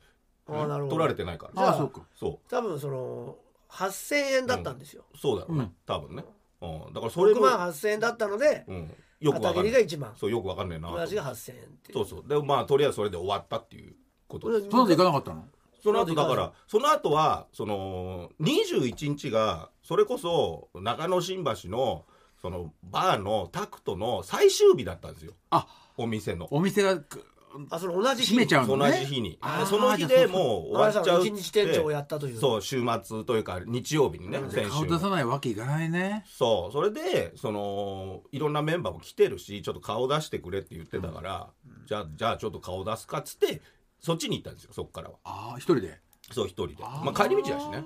[0.48, 0.96] ああなるほど。
[0.96, 1.62] 取られてないから。
[1.62, 2.00] ああそうか。
[2.18, 3.36] そ多分その
[3.70, 5.72] 8000円だったんですよ、うそうだろうね、うん。
[5.86, 6.24] 多分ね、
[6.60, 9.84] うん、だからそれ6も、万8000円だったのでうん、よくわ片桐がかんない。
[9.86, 10.94] 1万そうよくわかんないなと。
[10.94, 11.98] 思って同じが8000円っていう。
[11.98, 12.28] そうそう。
[12.28, 13.94] でまあとりあえずそれで終わったっていう
[14.26, 14.50] こと。
[14.50, 15.44] でその後行かなかったの？
[15.82, 22.04] その後だからその後はその21日がそれこそ中野新橋の
[22.42, 25.34] そのバーのタクトの最終日だったんですよ。
[25.50, 26.48] あお店の。
[26.50, 27.24] お店がく
[27.70, 28.90] あその同じ日閉めちゃうのね。
[28.90, 29.38] 同じ日に。
[29.40, 30.42] あーその日でもう
[30.76, 32.38] 終わっちゃう一日店長をやったという。
[32.38, 34.70] そう週末というか日曜日にね先週。
[34.70, 36.24] 顔出さないわけいかないね。
[36.28, 36.72] そう。
[36.72, 41.48] それでそのいろんなメンバーも来てるしちょっと顔出してくれって言ってたから、
[41.86, 43.62] じゃあじゃあちょっと顔出すかっつって
[44.00, 45.16] そっちに行ったんですよそっからは。
[45.24, 45.98] ああ一人で？
[46.30, 46.76] そう一人で。
[46.80, 47.84] まあ帰り道だしね。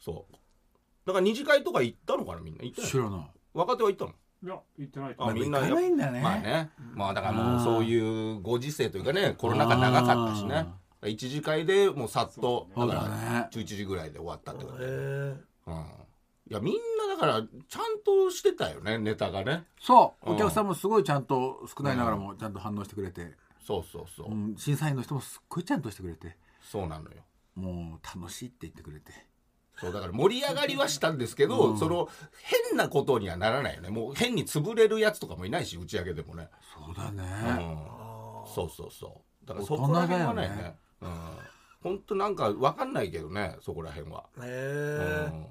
[0.00, 0.34] そう。
[1.06, 2.62] だから二次会とか行ったのかなみんな。
[2.62, 3.20] 行ってない知らない。
[3.54, 4.12] 若手は行ったの？
[4.42, 5.28] いや言ってないと。
[5.28, 6.20] あみんな行かないんだね。
[6.20, 6.70] まあね。
[6.94, 10.66] まあだからもうそういうご時世というかねコロナ禍長かったしね。
[11.06, 13.48] 一次会でもうさっとだだからね。
[13.52, 14.90] 11時ぐらいで終わったってことで、へえ
[15.66, 15.74] うん、
[16.50, 19.64] いやみんなだからちゃんとしてたよねネタがね。
[19.80, 20.30] そう。
[20.30, 20.36] うん。
[20.36, 23.32] お客さんもすごいちゃんと少ないながらもちゃんと反応してくれて、
[23.66, 26.36] そうそうそう、うん、審査員の人もすっごいちゃんとしてくれて。
[26.60, 27.16] そうなのよ。
[27.54, 29.12] もう楽しいって言ってくれて
[29.80, 31.78] そうだから盛り上がりはしたんですけど、うん。
[31.78, 32.08] その
[32.68, 33.88] 変なことにはならないよね。
[33.88, 37.16] もう変に潰れるやつとかもいないし打ち上げでもね、そうだうん。
[37.16, 37.24] ね、
[38.54, 39.46] そうそうそう。
[39.46, 40.48] だからそこら辺はね。
[40.48, 40.76] ね。
[41.00, 41.10] うん。
[41.82, 45.46] 本当なんか分かんないけどねそこら辺は、へえうん。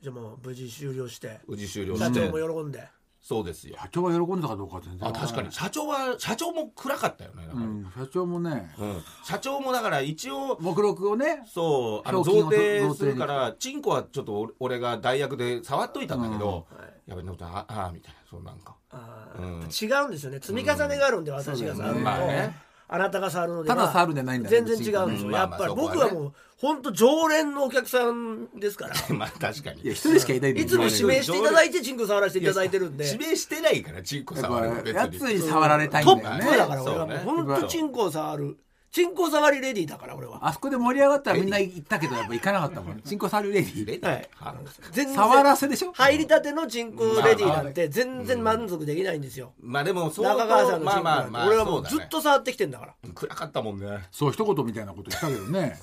[0.00, 1.40] じゃあもう無事終了して。
[1.48, 2.04] 無事終了して。
[2.04, 2.88] 社長も喜んで
[3.26, 3.76] そうですよ。
[3.82, 5.50] 社長が喜んだかどうかは全然あ確かに。
[5.50, 8.72] 社長は社長も暗かったよねだから、うん、社長もね。
[8.78, 9.02] うん。
[9.24, 17.10] 社長もだから一応目録をねそうあの贈呈するからチンコはちょっと俺俺が代役で触っといたんだけど、はい。
[17.10, 18.76] やべのぶちゃんああみたいなそうなんか。
[18.92, 20.38] あうんー違うんですよね。
[20.40, 22.56] 積み重ねがあるんで私が触るのとまあね
[22.88, 24.64] あなたが触るのでただは触るんじゃないんだよ。
[24.64, 25.28] 全然違うんですよ。
[25.28, 25.34] うん。
[25.34, 28.94] やっぱりまあまあ僕はもう本当常連のお客さんですから。
[29.14, 29.82] まあ確かに。
[29.84, 33.06] いや一人しかいないいつも指名していただいてチンコ触らせていただいてるんで。
[33.10, 35.34] 指名してないからチンコ触るやつに。
[35.34, 36.44] に触られたいんトッだよね。
[36.44, 38.56] プだから俺はもう本当チンコを触る
[38.96, 40.38] チンコ触りレディーだから俺は。
[40.40, 44.28] あそこで盛り上がったらみんな行ったけどやっぱ行かなかったもんチンコ触るレディーレディはい。
[44.36, 44.54] は
[44.92, 45.92] 全然触らせでしょ？
[45.92, 49.52] 入りたてのチンコレディーなんて全然満足できないんですよ。
[49.60, 52.94] まあでも相中川さんのチンコまあまあまあ俺はもうずっと触ってきてんだから。
[53.14, 53.86] 暗かったもんね。
[54.10, 55.78] そう一言みたいなこと言ったけどね。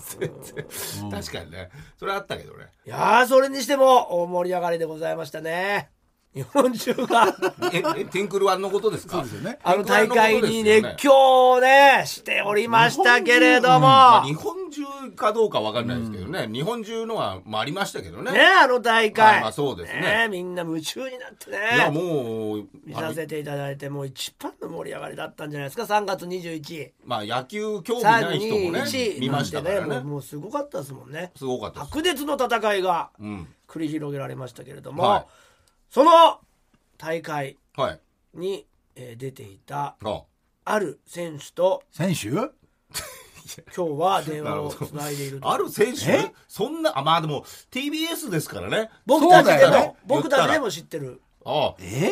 [1.04, 1.69] う ん確かにね。
[1.99, 2.65] それあったけどね。
[2.86, 5.91] いやーそれにしても大盛り上がりでございましたね
[6.34, 7.36] 日本中が。
[7.72, 9.17] ええティンクルワンのことですか？
[9.17, 9.60] そうですよね。
[9.63, 14.82] あの大会に熱狂をねしておりましたけれども、まあ、日本中
[15.15, 18.32] かどうかわかんないですけどね、日本中のは、まあ、ありましたけどね。
[18.32, 20.28] ねあの大はい会、まあそうですね。
[20.32, 29.88] みんな夢中になっていやねもう見させていただいてもう一番の盛り上がりだったんじゃないですか？3月21まあ野球興味ない人もね321見ましたからね。
[29.88, 31.32] なんてもうもうすごかったですもんね。
[31.36, 35.26] すごかった白熱の戦いがうん、繰り広げられましたけれども、はい
[35.93, 36.39] その
[36.97, 37.99] 大会はい。
[38.34, 40.23] に、えー出ていたあ。
[40.65, 42.29] ある選手と選手？
[42.34, 42.49] 今
[43.75, 45.51] 日は電話をつないでいると。
[45.51, 46.12] ある選手？
[46.12, 46.34] え？
[46.47, 48.89] そんなあまあでも TBS ですからね。
[49.06, 49.95] 僕たちでも、そうだよね。
[50.08, 51.21] 僕たちでも知ってる。
[51.45, 51.75] ああ。
[51.79, 52.12] え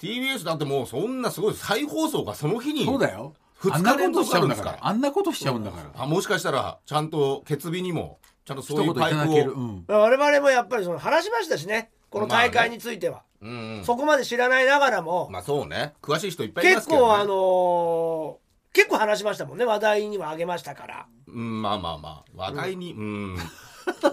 [0.00, 3.34] ？TBS だってもうそんなすごい再放送がその日にそうだよ。
[3.58, 4.74] 二日あんなこ連としちゃうんだ続あるんですから。
[4.78, 5.92] からあんなことしちゃうんだから。
[5.94, 13.84] あもしかしたらちゃんと決備にもちゃんとそういう一言いパイプける、うん、我々もやっぱりその話しましたしねこの大会については、うんうん。
[13.84, 15.94] そこまで知らないながらも、まあそうね。
[16.00, 18.42] 詳しい人いっぱいいま結すけど、ね、構あのー
[18.74, 19.64] 結構話しましたもんね。
[19.64, 21.06] 話題にはあげましたから。
[21.26, 22.24] うんまあまあまあ。
[22.34, 23.36] 話題にうん、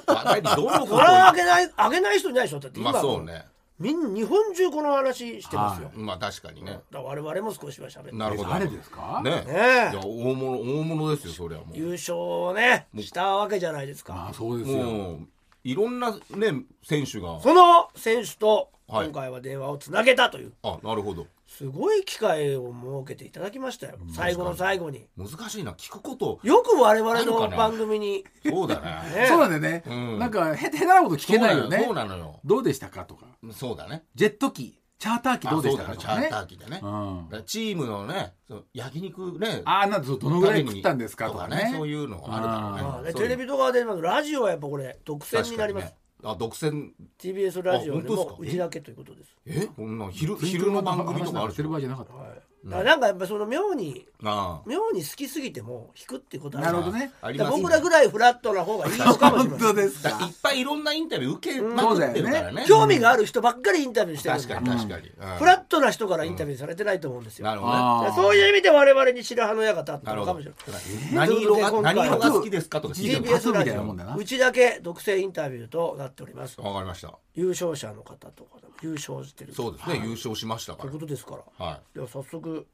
[0.06, 2.60] 話題にどのこれはあげないあげない人いないでしょ。
[2.60, 3.46] だって今まあそうね。
[3.80, 6.82] みん日本中この話してますよ、まあ確かにね。
[6.92, 8.50] だから我々も少しは喋ってなるほど。
[8.50, 9.22] 誰ですか？
[9.24, 9.32] ね。
[9.46, 15.20] ねいや大物大物ですよそりゃも優勝をねしたわけじゃないですか、まあそうですうよ
[15.70, 17.40] いろんなね選手が。
[17.42, 19.06] その選手とはい。
[19.10, 21.28] 今回は電話をつなげたという、あなるほど。
[21.46, 25.06] すごい機会を設けていただきましたよ、最後の最後に。
[25.16, 25.74] 難しいな。
[25.74, 26.40] 聞くこと。
[26.42, 27.48] よく我々あるかな？
[27.50, 29.12] の番組に、そうだね。
[29.22, 29.28] ね。
[29.28, 30.20] そうなんだよね、うん。
[30.20, 31.84] なんかへ下手なこと聞けないよね。
[31.86, 32.40] そうなのよ。
[32.44, 33.06] どうでしたか？
[33.06, 33.28] とか。
[33.52, 34.06] そうだね。
[34.16, 35.92] ジェット機チャーター機どうでしたか？
[35.92, 35.98] ね。
[35.98, 37.44] チャーター機でね、うん。
[37.46, 41.72] チームのねその焼肉ねああなんとどのぐらい食ったんですかとかね。
[41.74, 48.36] そういうのあるだろうねテレビとかでラジオはやっぱこれ独占になります、あ独占？TBS ラジオでもあ本当ですか？
[48.40, 49.68] うちだけということです、え？
[49.68, 57.12] こんな昼昼の番組とかあるしてる場合じゃなかっはいだからなんかやっぱその妙にあ妙に好きすぎても引くってことあるたなるほどね。
[57.22, 62.66] あありだから僕らぐらいフラットな方がいいのかもしれない だからいっぱいいろんなインタビュー受けまくってるからね。
[62.68, 65.38] 興味がある人ばっかりインタビューしてるんで確かに確かに、うん。
[65.38, 68.14] フラットな人からインタビューされてないと思うんですよ、なるほどね。
[68.16, 71.30] そういう意味で我々に白羽の矢が立ったなるのかもしれない。
[71.30, 74.16] 何色が何色が好きですかとか聞いてる TBS ラみジたいなもんだな。
[74.16, 76.60] オうちだけ独占インタビューとなっております。
[76.60, 77.14] わかりました。
[77.36, 79.54] 優勝者の方とかでも優勝してる。
[79.54, 81.44] そうですね、優勝しましたかということですから。
[81.60, 82.66] らはでは早速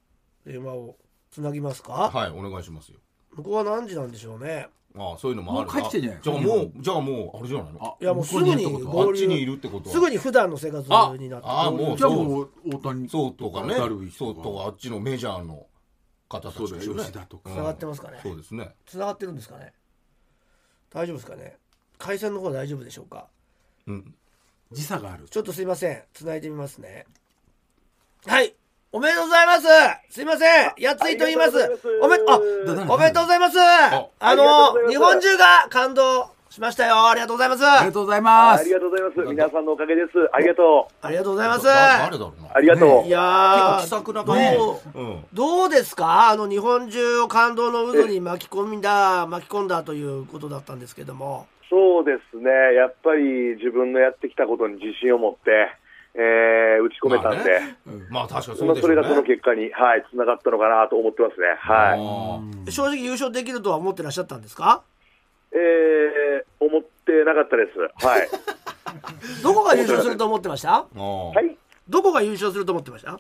[0.45, 0.95] 電話を
[1.31, 2.99] つなぎますか、いはいお願いしますよ。
[3.31, 4.67] 向こうは何時なんでしょうね。
[4.97, 5.71] ああそういうのもある。
[5.71, 6.19] もう帰ってじゃない？
[6.21, 7.79] じゃあもうじゃあもうあれじゃないの？
[7.83, 9.09] あいやもうすぐに合流。
[9.09, 9.93] あっちにいるってことは？
[9.93, 10.87] すぐに普段の生活
[11.17, 13.75] になってああもうじゃあもう大谷そうとかね。
[13.75, 15.65] ダルビッシそうュとかあっちのメジャーの
[16.29, 17.01] 方たちですよね。
[17.01, 17.49] 吉田とか。
[17.49, 18.19] つながってますかね？
[18.23, 18.69] そうですね。
[18.85, 19.73] つながってるんですかね？
[20.91, 21.57] 大丈夫ですかね？
[21.97, 23.27] 回線の方は大丈夫でしょうか？
[23.87, 24.15] うん
[24.71, 25.27] 時差がある。
[25.29, 26.03] ちょっとすいません。
[26.13, 27.05] つないでみますね。
[28.25, 28.53] はい。
[28.91, 29.67] おめでとうございます。
[30.09, 30.73] すいません。
[30.77, 31.57] やついと言います。
[32.01, 32.39] おめあ
[32.89, 33.57] おめでとうございます。
[33.59, 37.09] あの日本中が感動しましたよ。
[37.09, 37.65] ありがとうございます。
[37.65, 38.61] ありがとうございます。
[38.61, 39.19] ありがとうございます。
[39.29, 40.07] 皆さんのおかげです。
[40.31, 41.65] ありがとありがとうございます。
[41.65, 42.47] だ誰だろうな。
[42.47, 42.51] う。
[42.55, 43.05] ありがとう。
[43.05, 46.29] いや結構気さくなー感じどうですか？
[46.29, 52.49] あの日本中を感動の渦に巻き込んだ巻き込んだということだったんですけどもそうですね。
[52.75, 55.67] やっぱり自分のやってきたことに自信を持って、
[56.13, 57.59] えー打ち込めたんで、
[58.09, 61.47] まあ確かにそまあうでしょうねそれがその結果に、はい、つながったのかなと思ってますね。
[61.59, 61.95] は
[62.65, 62.67] い。
[62.67, 64.83] あ正直優勝できるとは思ってらっしゃったんですか？
[65.51, 68.05] えー思ってなかったです。
[68.05, 68.27] はい。
[69.43, 70.85] どこが優勝すると思ってました？
[70.95, 71.57] はい。
[71.89, 73.19] どこが優勝すると思ってました？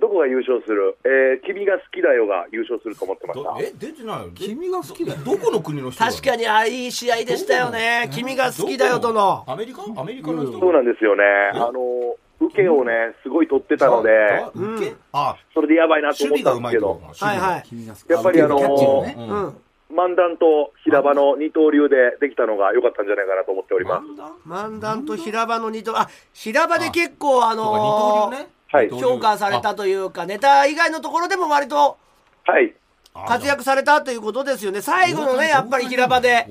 [0.00, 3.56] どこが優勝する、えー君が好きだよが優勝すると思ってました。
[3.60, 4.30] え出てないよ。
[4.34, 5.20] 君が好きだよ。
[5.24, 8.10] どこの国の人確かにあいい試合でしたよね。
[8.12, 9.44] 君が好きだよとの。
[9.46, 9.82] アメリカ？
[9.96, 10.60] アメリカの人？
[10.60, 11.24] そうなんですよね。
[11.54, 14.10] あの、受けをね、すごい取ってたので、
[14.44, 14.94] あ受け？
[15.12, 15.36] あ。
[15.54, 17.62] それでやばいなと思った守備がうんまいですけどはいはい。
[17.66, 18.10] 君が好き。
[18.10, 19.46] やっぱりあのううん。
[19.48, 19.56] ん
[19.88, 24.48] 漫談と平場の二刀流でできたのが良かったんじゃないかなと思っております。
[24.48, 25.06] 漫談？
[25.06, 28.55] と平場の二刀あ平場で結構あそうか二の刀流ね
[28.90, 31.98] 評価されたというかネタ以外のところでも割と
[32.44, 32.74] はい。
[33.18, 34.82] あ活躍されたということですよね。
[34.82, 36.46] 最後のねやっぱり平場で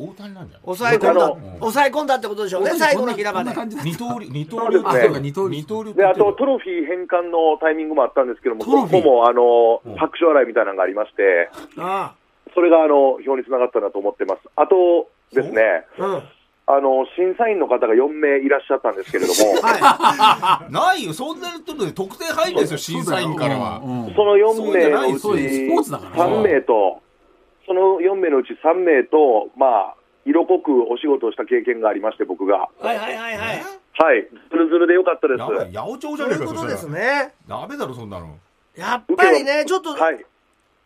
[0.63, 1.27] 抑え込んだ
[1.59, 3.51] 抑え込んだってことでしょうね最後の平場で。
[3.51, 4.27] 二刀流。
[4.31, 4.79] 二刀流
[5.19, 5.93] 二刀流。
[5.93, 9.03] で、あとトロフィー返還のタイミングもあったんですけども、トロフィー。
[9.03, 9.95] ここもあのうん。
[9.95, 12.15] 拍手笑いみたいなのがありまして、あ
[12.55, 14.41] それがあの表につながったなと思ってます。
[14.55, 15.85] あとですね、
[16.67, 21.13] あの審査員の方が4名いらっしゃったんですけれども、 は ないよ。
[21.13, 23.79] そんなとで特典入るんですよ審査員からは。
[24.15, 26.27] その4名のうちそうですスポーツだから。
[26.27, 27.01] 3名と、
[27.67, 32.67] その4名のうち3名と、まあ、色濃くお仕事をした経験がありまして、僕が。
[32.81, 33.63] いはいはいはいはい。
[33.97, 35.39] はい、ズルズルでよかったです。
[35.39, 37.33] やばい八百長じゃねえかいうことですね。
[37.47, 38.37] らダメだろそんなの。
[38.75, 40.25] やっぱりねちょっとはい、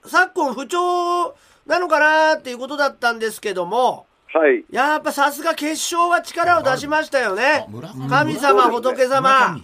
[0.05, 7.67] 昨今不調なのかなっていうことだったんですけどもはい、やっぱさすが決勝は力を出しましたよね。
[8.07, 9.59] 神様仏様。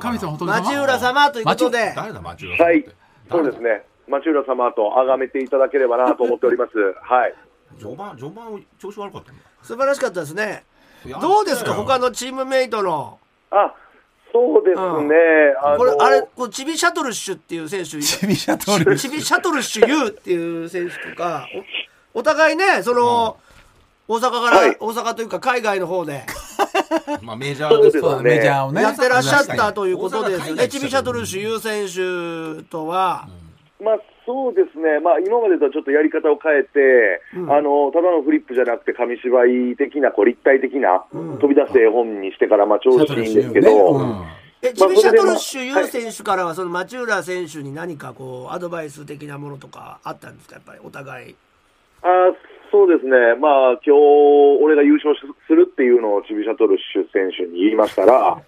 [0.00, 0.60] 神様仏様。
[0.60, 1.94] 町浦様ということで。
[1.96, 2.84] 誰だ町浦さんはい。
[3.30, 3.82] そうですね。
[4.06, 6.72] 町浦様と崇めていただければなと思っております。
[7.02, 7.34] はい。
[7.78, 10.64] 序盤序盤調子悪かった素晴らしかったですね。
[11.20, 13.18] どうですか他のチームメイトの？
[13.50, 13.74] あ、
[14.30, 14.84] そうですね。
[14.84, 15.10] うん。
[15.64, 21.48] あのこれあれこうチビシャトルッシュっていう選手チビシャトルチビシャトルッシュ U っていう選手とか
[22.12, 23.38] おお互いねその、
[24.10, 24.76] 大阪から、はい。
[24.80, 26.22] 大阪というか海外の方で。
[27.22, 28.36] まあメジャーですそうですね。
[28.38, 28.82] メジャーをね。
[28.82, 33.28] やってらっしゃったということですチビシャトルッシュ U 選手とは、
[33.80, 37.52] まあそうですね、まあ、今までとはちょっとやり方を変えて、うん。
[37.52, 41.38] あのただのフリップじゃなくて、紙芝居的なこう立体的な、うん。
[41.38, 43.70] 飛び出す絵本にしてから、まあ、調子いいんですけど、
[44.62, 50.56] えチまあビシャトルッシュそれでも U 選手からはその町浦選手に何かこうアドバイス的なものとかあったんですか？
[50.56, 51.34] やっぱりお互い。
[52.02, 52.08] あ
[52.80, 53.92] そうですね、まあ今日
[54.64, 55.14] 俺が優勝
[55.46, 58.40] するっていうのをチビシャトルッシュ選手に言いましたら、 あ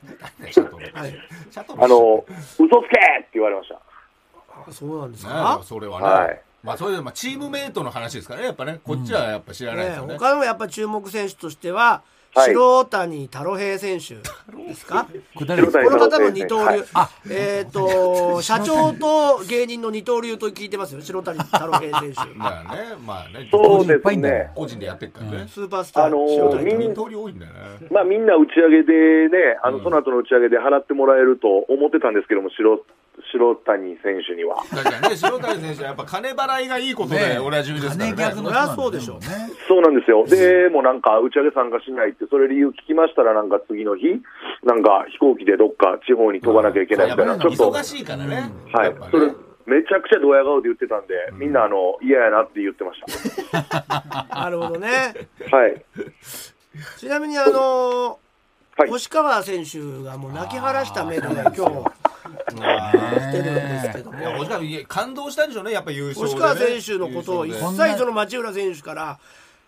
[1.86, 3.74] の嘘つけって言われました。
[3.74, 6.40] あそうなんですねか、それはね、はい。
[6.62, 8.46] まあそれでまあチームメイトの話ですからね。
[8.46, 12.02] やっぱねこっちはやっぱ知らないでねすよね、他のやっぱ注目選手としては、
[12.34, 12.54] はい。
[12.54, 15.06] 白谷太郎平選手ですか？
[15.34, 16.84] この方も二刀流、はい。
[16.94, 21.02] あえっ、と社長と芸人の二刀流と聞いてますよ。
[21.02, 22.20] 白谷太郎平選手。
[22.34, 23.48] まあねまあね。
[23.50, 24.50] そうですね。
[24.54, 27.58] 個人でやってるからね、スーパースター、あのー白谷みん二刀流多いんだよね。
[27.90, 29.82] まあみんな打ち上げでね、あのうん。
[29.84, 32.80] その後の打ち上げで払ってもらえると思ってたんですけども、白
[33.32, 34.62] 白谷選手には。
[34.70, 38.16] だからね白谷選手はやっぱ金払いがいいことでねおなじみですからね。
[38.16, 39.50] 金逆のそうでしょうね。
[39.66, 40.26] そうなんですよ。
[40.26, 44.20] で、もうなんか打ち上げ参加しないって、それ理由聞きましたら、なんか次の日、
[44.64, 48.94] なんか飛行機でどっか地方に飛ばなきゃいけないみたいな、ちょっと、忙しいからね、はい。
[49.10, 49.34] それね、
[49.66, 53.00] めちゃくちゃドヤ顔で言ってたんで、みんなあの嫌やなって言ってまし
[53.50, 54.28] た。
[54.28, 55.14] なるほどね。
[55.50, 55.82] はい。
[56.98, 58.18] ちなみにあの
[58.82, 58.90] はい。
[58.90, 62.02] 星川選手がもう泣き晴らした目で今日
[63.32, 64.18] てるんですけども。
[64.18, 69.18] いや星川感動したんでしょうねやっぱ優勝で、星ね、川選手のことを一切その町浦選手から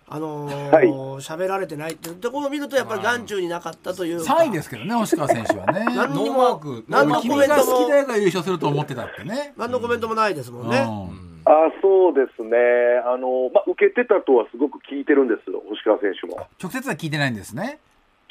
[0.07, 0.87] あのはい。
[1.20, 4.35] 喋、られてないっていうところを見るとやっぱり眼中になかったというか。
[4.35, 5.85] 3位ですけどね星川選手はね。
[5.94, 9.55] 何にノーマーもク何のコ君メントもが好きだよが優勝すると思ってたってね。
[9.57, 11.42] 何のコメントもないですもんね、うん。
[11.46, 12.57] あそうですね。
[13.07, 16.46] あの、まあ、受けてたとはすごく聞いてるんです、星川選手も。
[16.62, 17.79] 直接は聞いてないんですね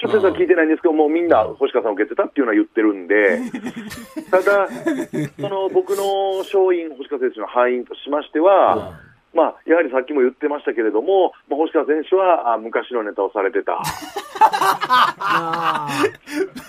[0.03, 3.39] 直接は聞いてないんですけど、もうみんな星川さん受けてたっていうのは言ってるんで、
[4.29, 4.67] ただ、
[5.39, 8.99] その僕の勝因、星川選手の敗因としましては、
[9.33, 13.81] まあ、やはりさっきも言ってましたけれども、まあ、星川選手はあ昔のネタをされてた。
[15.25, 16.03] あ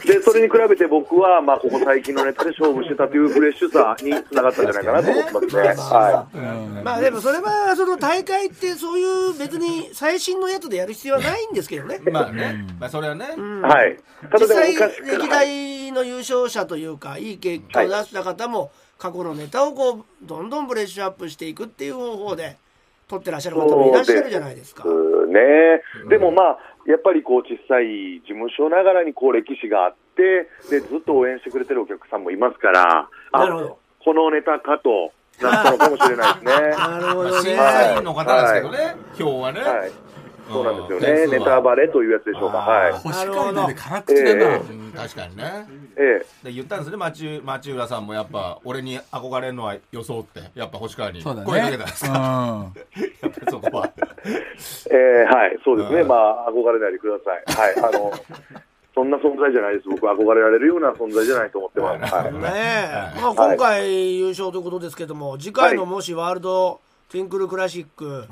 [0.06, 5.62] で、それに比べて僕は、まあ、ここ最近のネタで勝負してたというフレッシュさにつながったんじゃないかなと思ってますね。
[5.68, 13.58] はーまあでもそれはその大会ってそういう別に最新のやつでやる必要はないんですけどね、 まあね、まあそれはね、うん。
[13.60, 13.62] い。
[13.62, 13.98] はい。
[14.30, 15.18] ただでも実際昔から。
[15.18, 18.70] 歴代の優勝者というかいい結果を出した方も
[19.04, 22.56] 過去のネタをこうどんどんブレッシュアップしていくっていう方法で
[23.06, 24.82] 取ってらっしゃる方もいらっしゃるじゃないですか。
[24.82, 25.26] です
[26.06, 26.08] ね。
[26.08, 35.12] でもまあ、やっぱりこう小さい事務所ながらにこう歴史があって、でずっと応援してくれてるお客さんもいますから、あなるほどこのネタかと
[35.42, 36.68] なったのかもしれないですね。
[36.72, 37.56] なるほどね。
[37.56, 39.92] 査員の方ですけどね、今日はね、はい。
[40.48, 41.30] そうなんですようん。
[41.30, 41.38] ね。
[41.38, 42.58] ネタバレというやつでしょうか。
[42.58, 42.92] はい。
[42.92, 45.66] 星川なんで辛口だな、えうん確かにね。
[45.96, 46.46] ええ。
[46.46, 46.96] で言ったんですね。
[46.96, 50.50] 町町浦さんもやっぱ俺に憧れるのは装って。
[50.54, 52.82] やっぱ星川に声かけたんですか、うん。
[53.22, 53.90] やっぱりそこは。
[54.90, 56.08] ええはい、そうですね、うん。
[56.08, 57.84] まあ、憧れないでください。
[57.84, 58.12] はい、あの、
[58.94, 59.88] そんな存在じゃないです。
[59.88, 62.14] 僕、憧れられるような存在じゃないと思ってます。
[62.14, 62.32] はい。
[62.32, 62.40] ね。
[63.16, 68.24] え、まあ、今回優勝ということですけども次回のもしワールドティンクルクラシック。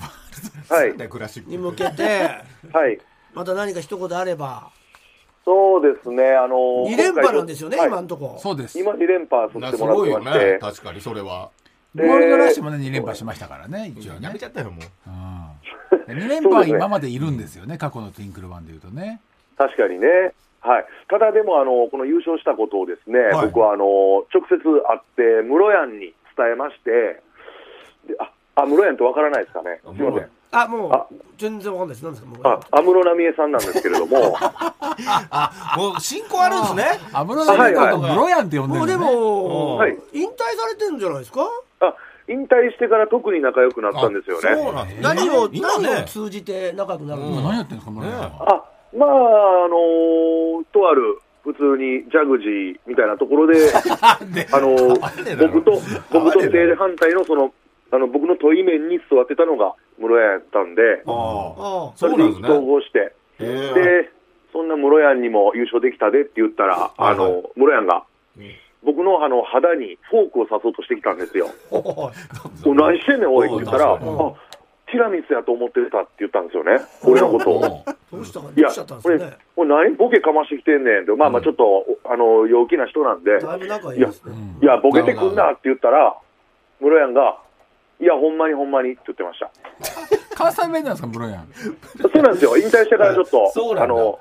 [0.68, 1.08] はい。
[1.08, 1.50] クラシック。
[1.50, 2.30] に向けて
[2.72, 2.98] はい。
[3.34, 4.70] また何か一言あれば。
[5.44, 6.54] そうですね、あの
[6.86, 8.34] 2連覇なんですよね、はい今のとこ。
[8.34, 8.38] ろ。
[8.38, 8.78] そうです。
[8.78, 10.58] 今2連覇さなせてもらってすごいよまして、ね。
[10.60, 11.50] 確かにそれは。
[11.94, 14.30] ゴールドラッシュもね2連覇しましたからね一応やね。
[14.32, 19.20] めちゃったよもううん、2連覇は今までいるんですよね過去のトゥインクルワンでいうとね。
[19.58, 20.32] 確かにね。
[20.60, 23.46] はい、ただでもあの、この優勝したことをですね、はい。
[23.46, 23.84] 僕はあの
[24.32, 27.20] 直接会って、室谷に伝えまして、
[28.06, 32.04] でああ室谷ってわからないですかね、すみません、あもあう全然わかんないです。
[32.04, 32.28] なんですか？
[32.28, 32.40] もう。
[32.46, 34.36] あ安室奈美恵さんなんですけれども、
[35.30, 36.84] あもう進行あるんですね。
[37.12, 39.98] 安室奈美恵のことムロヤンって呼んでもうでるのねも、はい。
[40.12, 41.40] 引退されてるんじゃないですか？
[41.80, 41.94] あ
[42.28, 44.54] 引退してから特に仲良くなったんですよね。
[44.54, 45.02] そうなんですね。
[45.02, 48.64] 何を、何を通じて仲良くなるんですか今何やってんですかムロヤンねはあ
[48.96, 49.08] まあ、
[49.64, 55.72] あのーとある、普通にジャグジーみたいなところで、 あのー僕と、
[56.12, 57.52] 僕と正反対のその、
[57.92, 62.48] あの、僕の問い面に座ってたのが室屋やったんで、ああああそうなんですね。
[62.48, 64.10] れ統合して、へえで、
[64.52, 67.16] そんな室屋にも優勝できたでって言ったら、あはい。
[67.16, 68.04] の、室屋が
[68.36, 68.44] うん、
[68.82, 71.48] 僕のあの肌にフォークを刺そうとしてきたんですよ。
[71.70, 72.10] お
[72.74, 77.60] 何してんねん、おいって言ったら、あ、ティラミスやと思ってたって言ったんですよね、俺のことを。
[78.10, 79.36] どうしたかいやどうしちゃったんでこれ、すかね？
[79.54, 84.34] これ何ボケかましてきてんねんって、まあまあちょっと、おあの、陽気な人なんで、だいぶ仲いいですね。
[84.62, 86.16] いや、ボケてくんなって言ったら、
[86.80, 87.38] 室谷が、
[88.02, 89.48] いや、ほんまにほんまにって言ってました。
[90.34, 91.48] 関西弁なんですか、ブロヤン。
[92.02, 94.18] そうなんですよ、引退してからちょっと、そうなんだあの、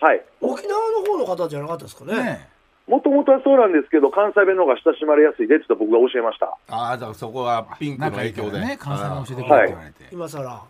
[0.00, 0.22] はい。
[0.42, 2.48] 沖縄の方の方じゃなかったですかねね
[2.86, 6.58] もともとはそうなんですけど、関西弁の方が親しまれやすいでって僕が教えました。
[6.68, 10.08] ああだからそこはピンクの影響でらね、関西弁教えてくれって言われて。
[10.12, 10.62] 今さら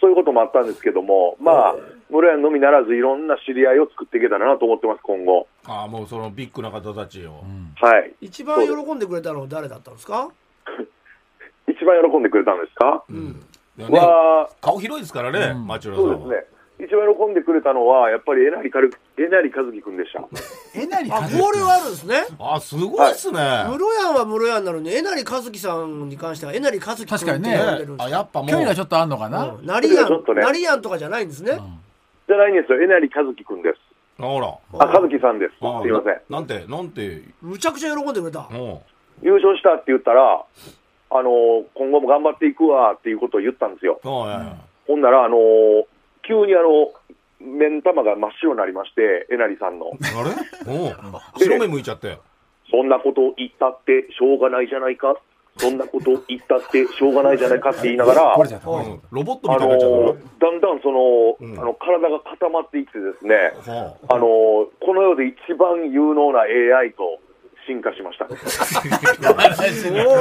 [0.00, 1.74] そういうこともあったんですけども、まあ、
[2.10, 5.48] 室谷のみならずいろんな知り合いを作っていけたらなと思ってます、今後。
[5.66, 8.14] ああもうそのビッグな方たちをうんはい。
[8.20, 10.28] 一番喜んでくれたのは誰だったんですか？
[10.28, 10.45] 一
[11.86, 13.42] 番喜んでくれたんですか、うん。
[13.78, 15.66] ねは、顔広いですからねうん。
[15.66, 16.18] 町浦さんは。
[16.18, 16.56] そうですね。
[16.78, 20.22] 一番喜んでくれたのは、やっぱりえなりかる、 えなりかずきくんでした。
[20.74, 22.26] えなりあかず交流あるんですね。
[22.38, 23.38] あすごいっすね。
[23.68, 28.48] 室屋は室屋なのにえなりかずきさんに関してはえなりかずき君って呼んで確かにるんですあやっぱもう。
[28.48, 29.66] 距離がちょっとあんのかな、うん。
[29.66, 30.42] ナリヤンちょっとね。
[30.42, 31.58] ナリヤンとかじゃないんですね。
[32.28, 32.82] じゃないんですよ。
[32.82, 34.22] えなりかずきくんです。
[34.22, 34.54] ほら。
[34.78, 35.52] あ、かずきさんです。
[35.52, 36.20] すあいません。
[36.28, 37.22] なんてなんて。
[37.40, 38.40] むちゃくちゃ喜んでくれた。
[38.50, 38.82] も
[39.22, 40.44] 優勝したって言ったら、
[41.10, 44.00] あのー今後も頑張っていくわっていうことを言ったんですよ。
[44.04, 44.66] うはい。
[44.86, 45.84] ほんなら、あのー
[46.26, 46.92] 急にあの、
[47.40, 49.86] 目ん玉が真っ白になりまして、えなりさんの。
[49.86, 50.30] あれ？
[51.44, 52.18] 白目向いちゃって。
[52.70, 55.14] そんなことを言ったってしょうがないじゃないか？
[55.58, 61.58] そんなことを言ったってしょうがないじゃないかって言いながら、 あたいになっちゃのだんだんその、うん。
[61.58, 63.52] あの体が固まっていってですね、
[64.08, 64.18] あ。
[64.18, 67.20] のーこの世で一番有能な AI と
[67.66, 68.28] 進化しました。
[68.28, 68.38] そう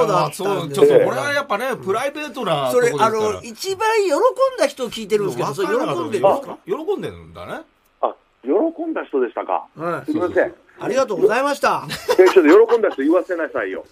[0.07, 3.33] だあったそうんちですねょっとこれはやっぱねプライベートなそれあとこですから。
[3.33, 4.15] の一番喜ん
[4.57, 6.57] だ人を聞いてるんですけど喜んでるんですか？
[6.65, 7.61] 喜んでるんだね。
[8.01, 8.49] あ、喜
[8.85, 9.67] んだ人でしたか？
[9.75, 10.05] はい。
[10.05, 10.53] すみません。
[10.77, 11.87] ありがとうございました。
[12.19, 13.85] え、ちょっと喜んだ人言わせなさいよ。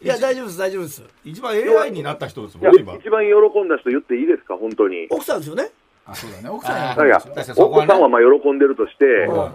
[0.00, 1.02] いや大丈夫です大丈夫です。
[1.24, 2.94] 一番 AI になった人ですもんね今。
[2.94, 3.32] 一番喜
[3.64, 5.08] んだ人言っていいですか、本当に。
[5.10, 5.70] 奥さんですよね？
[6.06, 6.48] あそうだね。
[6.48, 7.20] 奥さんいや
[7.56, 9.52] 奥さんはまあ喜んでるとして、うん。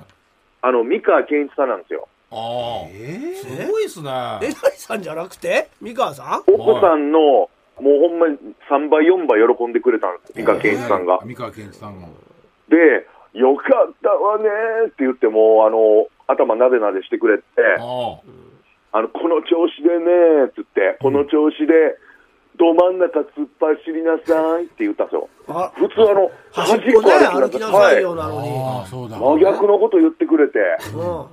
[0.62, 2.10] あの、三河健一さんなんですよ。
[2.32, 4.10] ああえすごいっすね。
[4.10, 5.70] えなりさんじゃなくて？
[5.82, 6.54] 三河さん？
[6.54, 8.38] 奥さんの、もうほんまに
[8.70, 11.20] 3倍、4倍喜んでくれたんです、三河健一さんが。
[11.26, 12.08] 三河健一さんが。
[12.70, 17.44] で、よかったわねーって言っても、あの、頭なでなでしてくれて、
[17.80, 18.20] あ
[18.92, 21.98] あの、この調子でねーって言って、この調子で、
[22.58, 23.26] ど真ん中突っ
[23.60, 25.30] 走りなさいって言ったんですよ。
[25.48, 29.16] あ普通あの、端っこね歩きなさいよはなのに、ああそうだ。
[29.16, 29.20] い。
[29.20, 30.60] 真逆のこと言ってくれて、
[30.94, 31.26] うん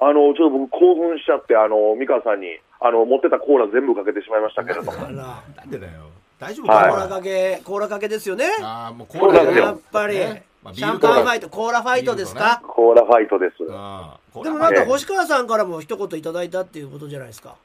[0.00, 4.92] あの、ちょっと僕興奮しちゃって、あの、美川さんに、あの、持ってたコーラ全部かけてしまいましたけれども。
[4.92, 6.08] なんでだよ。
[6.38, 6.66] 大丈夫？
[6.66, 6.90] コはい。
[6.90, 8.46] かーラかけコーラかけですよね？
[8.62, 9.64] ああもうそうなんですよ。
[9.64, 10.14] やっぱり。
[10.14, 10.44] ね。
[10.62, 12.62] まあシャンパンファイトコーラファイトですか？
[12.66, 13.58] コーラファイトです。
[13.58, 17.56] ではもなんか星川さんからも一言いただいたっていうことじゃないですか？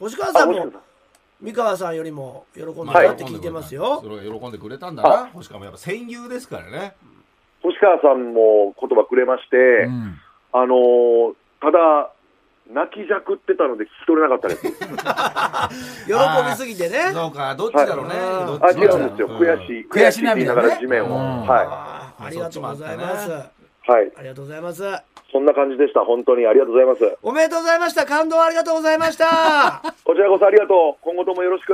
[0.00, 0.72] 星川さんも
[1.40, 1.94] 三河さん。
[1.94, 4.00] よりも喜んでまあたって聞いてますよ。
[4.02, 5.26] それを喜んでくれたんだな。
[5.32, 6.94] 星川もやっぱ戦友ですからね。
[7.62, 10.18] 星川さんも言葉くれまして、うん。
[10.52, 12.10] あのーただ、
[12.68, 14.62] 泣きじゃくってたので聞き取れなかったです。
[16.06, 16.12] 喜
[16.50, 19.28] びすぎてねそうかどっちだろうねはいあ、どっち違うんですよ。
[19.28, 19.86] ん悔しい。
[19.88, 21.46] 悔しいって言いながら地面を。
[21.46, 23.30] はあーありがとうございます。
[23.30, 23.38] は
[24.02, 24.12] い。
[24.18, 24.82] ありがとうございます
[25.32, 26.00] そんな感じでした。
[26.00, 27.18] 本当にありがとうございます。
[27.22, 31.02] おめでとうございました感動ありがとうございました こちらこそありがとう。
[31.02, 31.72] 今後ともよろしく。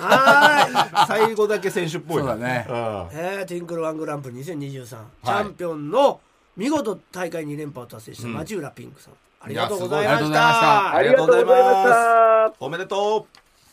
[0.00, 2.66] は最後だけ選手っぽいそうだね
[3.12, 4.94] えー、ティンクルワングランプリ2023、チ
[5.30, 6.20] はいャンピオンの
[6.56, 12.52] 見事大会2連覇を達成した町浦ピンクさん、ありがとうございましいやすごいありがとうございました。
[12.60, 13.26] おめでと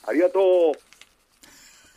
[0.05, 0.43] ありがとう。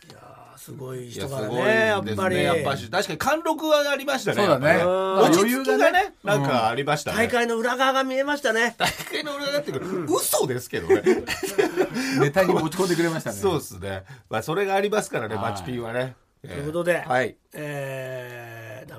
[0.08, 1.86] いやーすごい人からすごいね。
[1.86, 2.36] やっですぱり。
[2.36, 4.66] ねやっぱし確かに貫禄はありましたねそうだね。
[4.68, 5.20] やっぱりうん。
[5.22, 7.16] 落ち着きがねなんかありましたね。
[7.16, 8.76] 大会の裏側が見えましたね。
[8.78, 11.02] 大会の裏だって嘘ですけどね。
[12.20, 13.36] ネタに持ち込んでくれましたね。
[13.36, 14.04] そうですね。
[14.30, 15.50] まあそれがありますからねはい。
[15.50, 16.14] マチピンはね。
[16.42, 17.34] とということではい。
[17.54, 18.35] えー、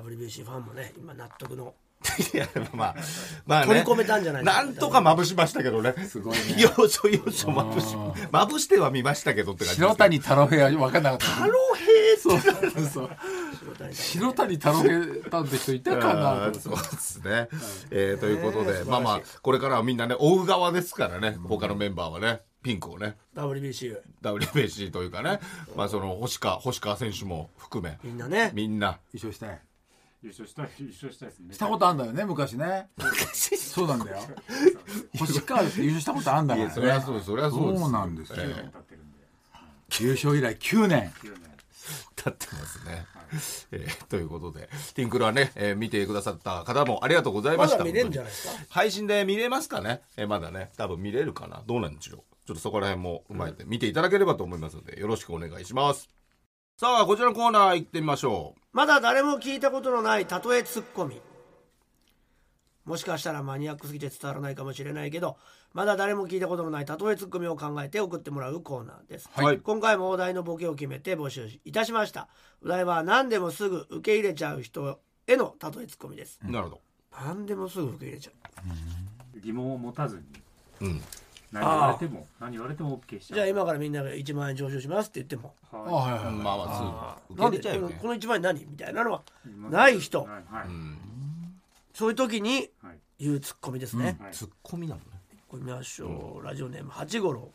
[0.08, 1.74] WBC ファンもね今納得の。
[2.32, 2.96] いやまあ
[3.44, 3.66] まあね。
[3.66, 4.70] 取り込めたんじゃないですかな。
[4.70, 5.94] んとかまぶしましたけどね。
[6.08, 6.56] すごいね。
[6.58, 8.12] 要所要所まぶしうん。
[8.30, 11.26] まぶしては見ましたけどって感じ白谷太郎平は分かんなかった。
[11.26, 11.88] 太郎平
[12.20, 13.10] そうそう。
[13.92, 17.48] 白谷太郎平さんって人いたかな そうですね、
[17.90, 23.16] えーということで、まあまあこれからはみんなね追う側ですからね他のメンバーはねピンクをね。
[23.34, 25.40] WBC WBC というかね、
[25.76, 27.98] まあその星川星川選手も含め。
[28.02, 28.50] みんなね。
[28.54, 28.98] みんな。
[29.12, 29.60] 優勝したい
[30.22, 31.54] 優勝したい優勝したいですね。
[31.54, 32.88] したことあんだよね昔ね。
[33.56, 34.18] そうなんだよ。
[35.18, 36.74] 星川って優勝したことあんだからね。
[36.74, 38.36] そりゃそうそりゃそうですそうなんですよ。
[38.36, 39.18] 9年経ってるんで。
[40.00, 41.12] 優勝以来9年。
[41.22, 41.48] 9年
[42.16, 43.06] 立ってますね。
[43.72, 47.78] えーということで、ティンクルはね、えー見てくださった方もありがとうございました。
[47.78, 48.64] まだ見れるんじゃないですか？
[48.70, 51.62] 配信で見れますかね、えーまだね、多分見れるかな？
[51.66, 52.18] どうなんでしょう？
[52.46, 56.08] ちょっとそこら辺も踏まえて見ていただければと思いますので、よろしくお願いします。
[56.80, 61.20] さあ、こちらのコーナー行ってみましょまだ誰も聞いたことのない例えツッコミ。
[62.84, 65.38] もしかしたらマニアックすぎて伝わらないかもしれないけど
[65.74, 69.58] まだ誰も聞いたことのない例えツッコミを考えて送ってもらうコーナーです、はい。
[69.58, 72.28] 今回もお題のボケを決めて募集いたしました。
[72.64, 76.38] お題は何でもすぐ受け入れちゃう人への例えツッコミです。
[76.46, 76.48] う。
[76.48, 76.80] なるほど。
[77.26, 78.30] 何でもすぐ受け入れちゃ
[79.36, 79.40] う。
[79.40, 80.22] 疑問を持たず
[80.80, 80.86] に。
[80.86, 81.02] うん。
[81.52, 83.36] 何言われても何言われても OK しちゃう。
[83.36, 85.54] じゃあ今からみんなが1万円上昇しますって言っても。
[85.72, 86.34] あははいはいはい。
[86.34, 87.98] まあまあ、すぐなんで受け入れちゃうよね。
[88.02, 88.08] こ。
[88.08, 89.22] の1万円何みたいなのは
[89.70, 90.20] ない人。
[90.22, 90.98] はいはいうん。
[91.94, 92.98] そういう時にはい。
[93.20, 94.32] 言うツッコミですね、はい。
[94.32, 95.06] ツッコミなのね。
[95.48, 97.50] これ見ましょう、ラジオネーム八五郎。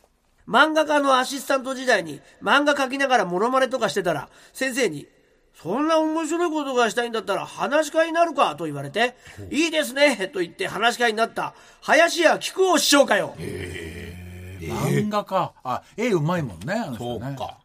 [0.48, 5.08] 漫画家のアシスタント時代に漫画描きながらモノマネとかしてたら先生に
[5.62, 9.16] 「そんな面白いことがしたいんだったら話し家になるか」と言われて
[9.52, 13.36] 「いいですね」と言って話し家になった林家木久扇師匠かよ。
[13.38, 17.20] 漫画家あ絵うまいもんねあの人ね。
[17.20, 17.58] そうか。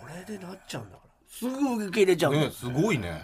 [0.00, 1.12] これでなっちゃうんだから。
[1.28, 3.20] すぐ受け入れちゃうね、すごいね。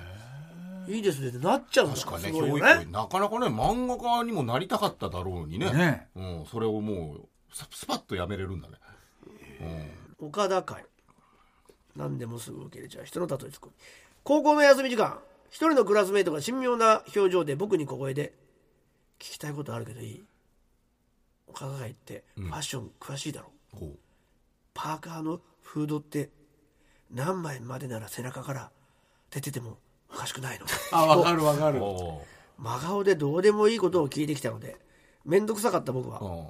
[0.88, 1.96] いいですねってなっちゃうんだ。
[1.96, 5.72] 確かね、すごいよ教育ねなかなかね、漫画家にもなりたかっただろうにね。
[5.72, 8.76] ねうん、それをもう、ススパッとやめれるんだね。
[10.18, 10.84] 岡田会
[11.99, 13.72] 何でもすぐ受け入れちゃう人の例えツッコミ。
[14.24, 15.18] 高校の休み時間
[15.51, 18.32] 一人のクラスメイトが神妙な表情で僕に小声で
[19.18, 20.24] 「聞きたいことあるけどいい?」
[21.49, 23.99] 岡田会ってファッション詳しいだろ、こう。
[24.74, 26.30] パーカーのフードって
[27.11, 28.70] 何枚までなら背中から
[29.30, 29.78] 出てても
[30.11, 30.66] おかしくないの。
[30.92, 31.82] あわかるわかる。
[31.82, 32.22] お
[32.59, 34.76] 真顔でどうでもいいことを聞いてきたので
[35.24, 36.20] 面倒くさかった僕は。
[36.20, 36.46] ー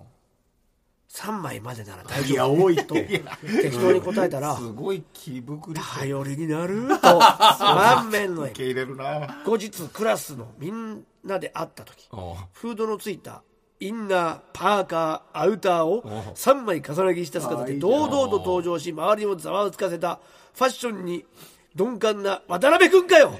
[1.11, 3.22] 3枚までなら大いや丈夫多いって
[3.62, 5.98] 適当に答えたらすごい気膨りして。
[6.00, 7.18] 頼りになると。
[7.59, 8.44] 満面の笑み。
[8.50, 9.42] 受け入れるな。
[9.44, 12.09] 後日クラスのみんなで会った時
[12.52, 13.42] フードのついた
[13.80, 16.02] インナーパーカーアウターを
[16.34, 20.18] 3枚重ね着した姿で堂々と登場し周りをざわつかせた
[20.54, 21.24] ファッションに
[21.74, 23.32] 鈍感な渡辺君かよ。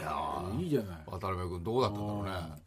[0.59, 0.99] いいじゃない。
[1.07, 2.58] 渡辺君どうだったんだろうね。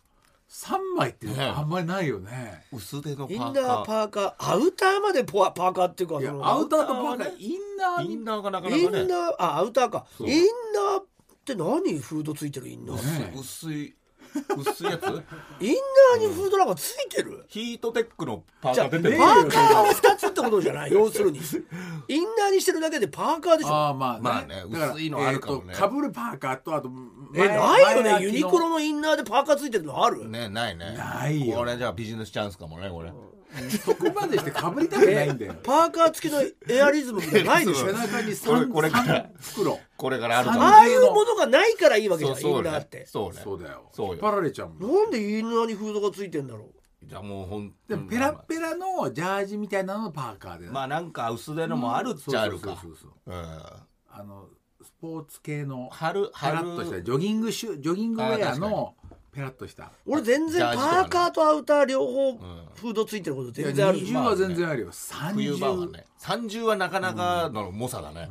[0.52, 2.66] 3枚ってねあんまりないよね。
[2.74, 9.04] 薄手のパインナーパーカーアウターまでポワパーカーっていうかいやそのアウターとパーカーインナーにインナーがなかなイかね。
[9.04, 10.06] ンナーあアウターか。
[10.18, 10.30] そう。
[10.30, 10.44] イン
[10.74, 11.06] ナーっ
[11.46, 13.96] て何フードついてるインナー、ね薄い、
[14.58, 15.04] 薄いやつ？
[15.04, 17.46] インナーにフードなんかついてる？
[17.48, 19.22] ヒートテックのパーじゃあパカー出てる。
[19.22, 20.92] ーカーを2つってことじゃない。
[20.92, 21.40] 要するに。
[21.40, 23.70] インナーにしてるだけでパーカーでしょ。
[23.74, 24.20] ああまあね。
[24.22, 24.64] まあね。
[24.94, 25.64] 薄いのあるかもね。
[25.70, 26.90] えーとかぶるパーカーとあと
[27.36, 28.26] え前ないよね。
[28.26, 30.96] ユニクロのインナーでパーカーついてるのある、ね、ないね。
[30.96, 31.58] ないよ。
[31.58, 33.12] これじゃあビジネスチャンスかもね、これ。
[33.84, 35.56] そこまでしてかぶりたくないんだよ。
[35.64, 37.88] パーカー付きのエアリズムないでしょ。
[37.88, 39.06] 背中にこれ3これから。
[39.06, 39.80] 三袋。
[39.98, 40.52] これからある。
[40.52, 42.40] ああいうものがないからいいわけじゃん。
[42.40, 43.06] インナーって。
[43.06, 43.42] そうね。
[43.44, 43.90] そうだよ。
[43.92, 44.14] そうよ。
[44.14, 44.80] 引っ張られちゃうもん。
[44.80, 46.70] なんでインナーにフードがついてんだろ
[47.04, 50.68] じゃあもうほんでもペラッペラのジャージみたいなののパーカーで。
[50.68, 52.78] まあなんか薄手のもあるっちゃあるか。
[52.82, 53.34] そうそうそう。
[54.10, 54.48] あの
[54.84, 56.58] スポーツ系の春、春。
[56.60, 58.96] ッとしたジョギングシュジョギングウェアの
[59.34, 59.86] ペラッとした。
[59.86, 64.90] う俺全然パーカーとアウター両方フードついてること全然ある20は全然あるよ。
[65.34, 66.06] 冬場は30ね。
[66.20, 68.30] 30はなかなかの猛者だね。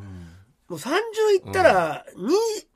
[0.69, 0.93] もう30
[1.35, 2.05] いったら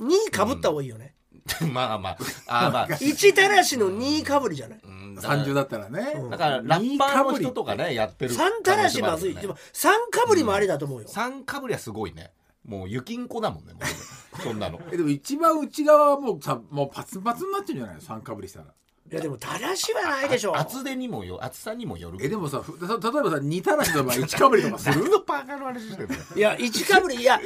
[0.00, 1.14] 2, 2かぶった方がいいよね、
[1.72, 2.18] まあまあ。
[2.46, 2.88] あーまあ。
[2.88, 5.14] 1たらしの2かぶりじゃない、うん。
[5.14, 6.14] だから30だったらね。
[6.30, 8.34] だからラッパーの人とかね、やってる。
[8.34, 12.32] 3たらしまずい、でも3かぶりもありだと思うよ、3かぶりはすごいね。
[12.66, 13.72] もう雪んこだもんね。
[13.74, 13.82] もう。
[14.42, 14.80] そんなの。
[14.90, 17.94] えでも一番内側はもうさもうパツパツになっちゃうんじゃない？
[17.96, 18.66] の3かぶりしたら。
[18.66, 20.56] いやでもたらしはないでしょ。
[20.56, 22.18] 厚手にもよ、厚さにもよる。
[22.22, 25.08] えでもさふた例えばさ2たらしの場合1かぶりとかする？
[25.10, 27.38] のパーカーの話してるいや1かぶりいや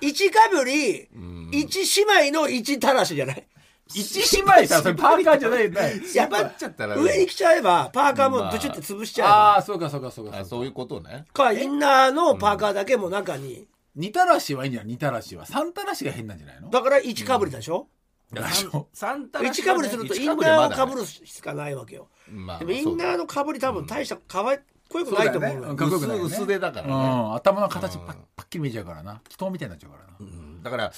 [0.00, 3.46] 1かぶり1姉妹の1たらしじゃない
[3.90, 6.00] ？1姉妹さそれパーカーじゃないよね。
[6.14, 7.02] やっぱ縛っちゃったらね。
[7.02, 10.38] 上に来ちゃえばパーカーもブチュって潰しちゃえば、ああそうかそうかそうか。
[10.38, 11.26] あそういうことね。
[11.34, 15.44] かインナーのパーカーだけも中に、2たらしはいいんじゃない？2たらしは。
[15.46, 16.70] 3たらしが変なんじゃないの？
[16.70, 17.88] だから1かぶりでしょ、
[18.32, 25.54] でしょ3た1かぶりするとインナーをかぶるしかないわけよ、まあでもインナーのかぶり多分大したかわいこよくないと思うよ。
[25.54, 25.76] そうだよね。
[25.76, 26.26] かっこよくないよね。
[26.28, 26.94] 薄薄手だからうね。
[26.94, 27.34] ん。
[27.34, 29.20] 頭の形パッパッキリ見えちゃうからな。
[29.28, 30.10] 人みたいになっちゃうからな。
[30.20, 30.62] うん。
[30.62, 30.92] だから、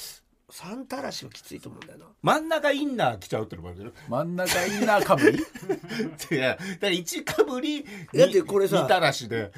[0.51, 2.07] 3たらしはきついと思うんだよな。
[2.23, 3.93] 真ん中インナー着ちゃうってのもあるけど。
[4.09, 5.39] 真ん中インナーかぶり？
[5.41, 7.83] いや、だから1かぶり、
[8.15, 9.53] だってこれさ2たらしで、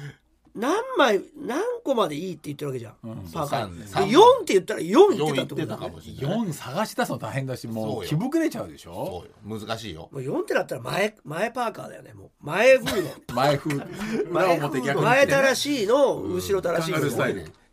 [0.53, 2.93] 何枚何個までいいって言ってるわけじゃん、
[3.33, 3.87] パーカー。
[3.87, 6.39] 三で4って言ったら4言ってたってこと4言ってただねかもしれない。
[6.41, 7.99] 4探し出すの大変だしもそうよ。
[8.01, 9.59] う日膨れちゃうでしそょうよ。
[9.59, 10.09] 難しいよ。
[10.11, 12.29] もう4ってなったら前前パーカーだよねもう。
[12.45, 13.85] 前風の 前風裏
[14.31, 16.99] 前表逆に前たらしいの後ろたらしいの。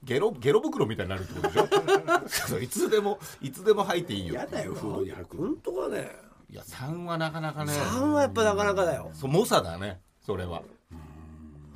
[0.05, 2.49] ゲロゲロ袋みたいになるってことでしょ？
[2.49, 5.37] そ ういつでもいつでも履いていいよやだよフードに履く。
[5.37, 6.11] 本当かね。
[6.51, 7.73] いや3はなかなかね。
[7.73, 9.11] 3はやっぱなかなかだよ。
[9.13, 10.01] そう猛者だね。
[10.25, 10.63] それは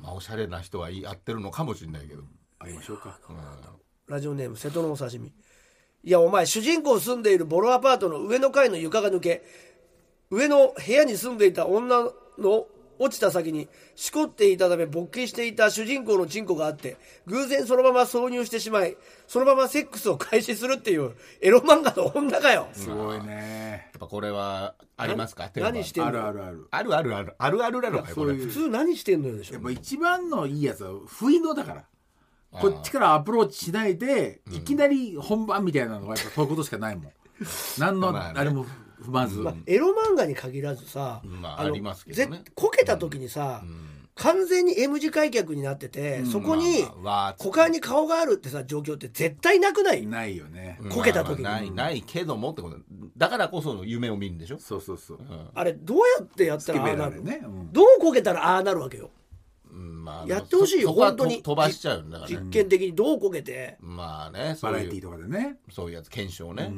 [0.03, 2.23] まあおしゃれな人はやってるのかもしれないけど。
[2.59, 3.17] あげましょうか。
[4.07, 5.29] ラジオネーム瀬戸のお刺身。
[5.29, 5.31] い
[6.03, 9.45] やお前主人公住んでいるボロアパートの上の階の床が抜け
[10.29, 12.67] 上の部屋に住んでいた女の
[13.03, 16.97] 落ちた先に、しこっていたため勃起していた主人公のチンコがあって、
[17.27, 18.97] 偶然そのまま挿入してしまい、
[19.27, 22.67] そのままセックスを開始するっていう、エロ漫画の女かよ。
[22.73, 23.89] すごいね。
[23.93, 25.51] やっぱこれは、ありますか？
[25.55, 26.09] 何してんの？
[26.09, 26.67] あるあるある。
[26.71, 27.35] あるあるある。
[27.37, 28.33] あるあるなの、これ。
[28.35, 29.55] 普通何してんのよでしょ？
[29.55, 31.83] やっぱ一番のいいやつは、不意のだから。
[32.51, 37.11] こっちからアプローチしないで、いきなり本番みたいなのが、やっぱそういうことしかないもん。
[37.79, 38.67] 何の、あれも
[39.11, 39.39] まず。
[39.39, 42.37] まあ、エロ漫画に限らずさ、のまあありますけどね。
[42.37, 43.63] ぜこけた時にさ、
[44.15, 50.79] 完全に M 字開脚になってて、そこに股間に顔があるってさ状況って絶対なくない、ないよね。
[50.91, 51.43] こけた時に。
[51.43, 52.77] まあまあないないけどもってこと。
[53.17, 54.59] だからこその夢を見るんでしょ？
[54.59, 55.19] そうそうそう。
[55.55, 57.23] あれどうやってやったらああなる？
[57.23, 57.41] ね。
[57.43, 57.73] うん。
[57.73, 59.09] どうこけたらああなるわけよ。
[59.71, 61.37] うんまあやってほしいよ本当に。
[61.37, 65.57] と飛ばしちゃうんだから実ね験的にどうこけて、まあねバラエティーとかでね。
[65.71, 66.71] そういうやつ検証ね。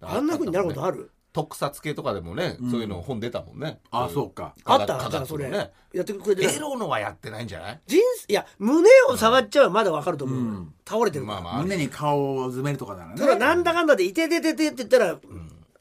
[0.00, 1.10] あんな風になることある？
[1.36, 3.78] 特撮系とかでもねそういうの本出たもんね。
[3.90, 4.54] あそうか。
[4.64, 7.80] あった科学じゃあそれ、ねやってくれてエロのはやってないんじゃない？
[7.86, 13.16] 人生いや胸を触っちゃうはまだわかると思う、倒れてるから、まあまあ胸に顔を詰めるとかならね。
[13.18, 15.18] ただなんだかんだで「いてててて」って言ったら、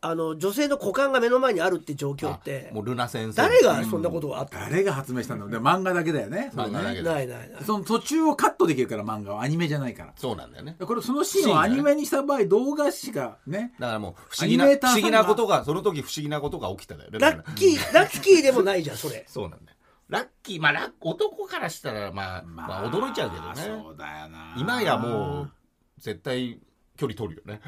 [0.06, 3.36] あの女性の股間が目の前にあるって状況ってもうルナ先生。
[3.38, 4.60] 誰がそんなことがあった？
[4.60, 6.52] の、誰が発明したんだろうで漫画だけだよね。
[6.56, 7.64] 漫画だけないないない。
[7.66, 10.14] その途中をカットできるから漫画はアニメじゃないから。
[10.16, 10.76] そうなんだよね。
[10.80, 13.74] これそのシーンをアニメにした場合動画しかね。
[13.80, 17.20] だからもう不思議な不思議なことがその時不思議なことが起きただよね。
[17.20, 19.26] だからラッキーラッキーでもないじゃんそれ。
[19.28, 19.78] そうなんだよ。
[20.08, 23.56] ラッキーまあラッ男からしたらまあ、まあ、驚いちゃうけどね。
[23.84, 24.56] そうだよな。
[24.58, 25.52] 今やもう
[25.98, 26.60] 絶対
[26.98, 27.62] 距離取るよね。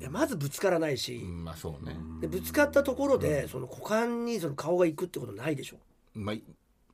[0.00, 1.96] いやまずぶつからないし、うんまあそうね。
[2.20, 5.76] でぶつかったところでその股間にその顔が行くってことないでしょ？
[6.14, 6.36] まあ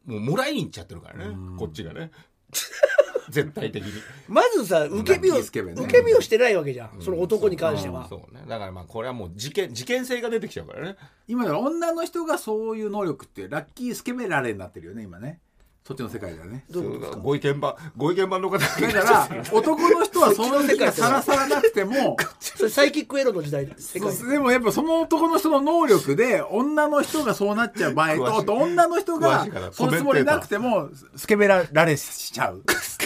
[0.04, 1.36] もうもらいに行っちゃってるからね。
[1.58, 2.10] こっちがね。
[3.30, 3.92] 絶対的に。
[4.28, 5.50] まずさ受け身を、受
[5.86, 8.42] け身をしてないわけじゃん、その男に関しては、そうね。
[8.46, 10.96] だからまあこれはもう事件事件性が出てきちゃうからね。
[11.28, 15.40] 今だから女の人がそういう能力ってラッキースケベラレになってるよね今ね
[15.84, 16.64] そっちの世界だね。
[16.70, 32.62] どうご意見番ご意見番の方だから男の人はその気がさらさらなくても それサイキックエロの時代世界そうでもやっぱその男の人の能力で女の人がそうなっちゃう場合と女の人がそのつもりなくてもスケベラレしちゃう。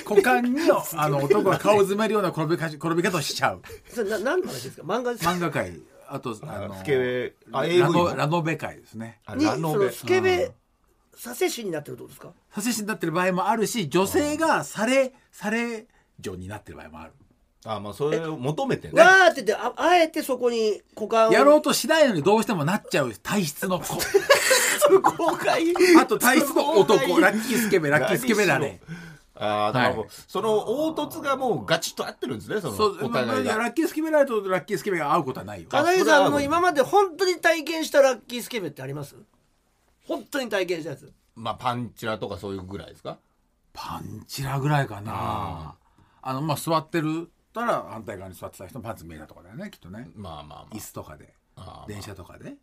[0.09, 0.61] 股間に
[0.97, 3.63] あの男が顔を詰めるような転びかし転び方をしちゃう。
[3.93, 4.83] それな何の話ですか？
[4.83, 5.31] 漫画ですか？
[5.33, 5.81] 漫画界。
[6.09, 7.33] あとあのスケベ。
[7.53, 9.19] あラノもラノベ界ですね。
[9.27, 10.53] あにそのラノベスケベ
[11.17, 12.33] させ師になってるってことですか？
[12.55, 15.87] 差し師になってる場合もあるし女性がされされ
[16.21, 17.13] 女になってる場合もある。
[17.65, 19.01] あまあそれを求めてね。
[19.03, 21.33] わーって言ってああえてそこに股間を。
[21.33, 23.97] やろうとしないのにどうしてもなっちゃう体質の子。
[25.03, 25.65] 公開
[25.99, 27.19] あと体質の男。
[27.21, 28.81] ラッキースケベラッキースケベラレ
[29.35, 29.97] ああはい。
[30.29, 32.75] その凹凸がもうガチッと合ってるんですねその
[33.07, 33.41] お互いが。
[33.41, 35.69] いやラッキースケベラレとラッキースケベが合うことはないよ。
[35.69, 39.17] 金井さんの今まで本当に体験したラッキースケベってあります？
[40.07, 41.13] 本当に体験したやつ。
[41.35, 43.19] まあパンチラとかそういうぐらいですか？
[43.73, 45.75] パンチラぐらいかな。
[46.23, 50.09] あのまあ座ってるたら反対側に座ってた人のパンツ見えたとかだよねきっとね。
[50.15, 51.35] まあまあま椅子とかで。
[51.89, 52.55] 電車とかで。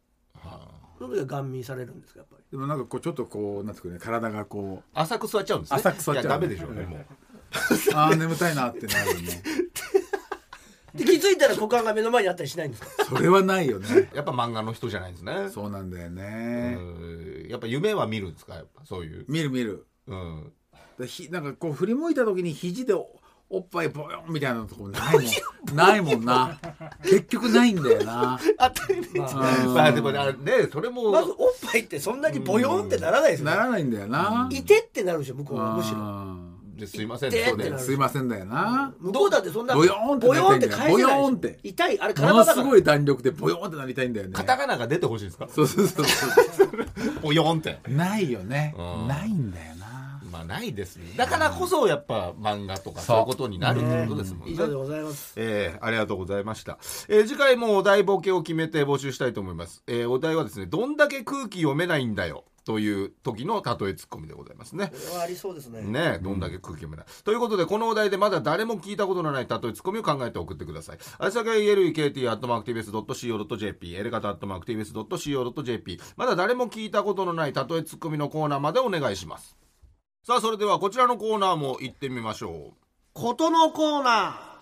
[0.98, 2.44] その時はガン見されるんですかやっぱり？
[2.52, 5.78] でもなんかこうちょっとこうなんていうかね体がこうあ浅く座っちゃうんですね。
[5.78, 7.06] 浅く座っちゃういやダメでしょうねもう。
[7.94, 9.44] ああ眠たいなってなるね
[10.94, 13.06] で気づいたら股間が目の前にあったりしないんですか？
[13.10, 14.10] それはないよね。
[14.14, 15.50] やっぱ漫画の人じゃないんですね。
[15.50, 17.48] そうなんだようねん。
[17.50, 18.56] やっぱ夢は見るんですか？
[18.56, 19.26] やっぱそういう。
[19.28, 19.86] 見る見る。
[20.08, 20.52] うん。
[21.00, 23.08] でひなんかこう振り向いた時に肘でお
[23.50, 25.20] おっぱいボヨンみたいなとこないも
[25.74, 25.76] ん。
[25.76, 26.60] ないもんな。
[27.04, 28.40] 結局ないんだよな。
[28.60, 29.38] 当たり前じゃ
[29.70, 31.12] まあでもあねそれも。
[31.12, 31.38] まずおっ
[31.72, 34.48] ぱいってそんなにボヨンってならないですよならないんだよな。
[34.52, 35.98] いてってなるでしょ向こうはむしろ。
[35.98, 36.43] うん
[36.76, 37.84] ですいませんでそうでってなる。
[37.84, 38.94] すいませんだよな。
[39.00, 41.08] 向こうだってそんなボヨーンってボヨンって返せないでしょ。
[41.08, 41.60] ボヨーンって。
[41.64, 44.34] 痛いあれもの体だからすごい弾力でボヨーンってなりたいんだよね。
[44.34, 45.48] カタカナが出てほしいんですか？
[45.50, 46.66] そうそうそうそ
[47.24, 47.80] およんって。
[47.88, 48.76] うないよね。
[48.78, 49.08] うん。
[49.08, 49.84] ないんだよな。
[50.32, 51.14] まあないですね。
[51.16, 53.20] だからこそやっぱ漫画とかそう。
[53.20, 54.54] いうことになるってことですもんね。
[54.54, 55.34] 以上でございます。
[55.36, 64.88] えーありがとうございました、えー次回もお題ボケを決めて募集したいと思います、えーお題はですねどんだけ空気読めないんだよという時の例えツッコミでございますね。
[64.88, 65.82] これはありそうですね。
[65.82, 70.98] ねどんだけ空気読めない、ということでこのお題でまだ誰も聞いたことのない例えツッコミを考えて送ってください。
[71.18, 79.58] あさが elekt.mactvs.co.jp エレガタ .mactvs.co.jp まだ誰も聞いたことのない例えツッコミのコーナーまでお願いします。
[80.24, 82.76] さあそれではこちらのコーナーも行ってみましょ
[83.14, 84.53] ことのコーナー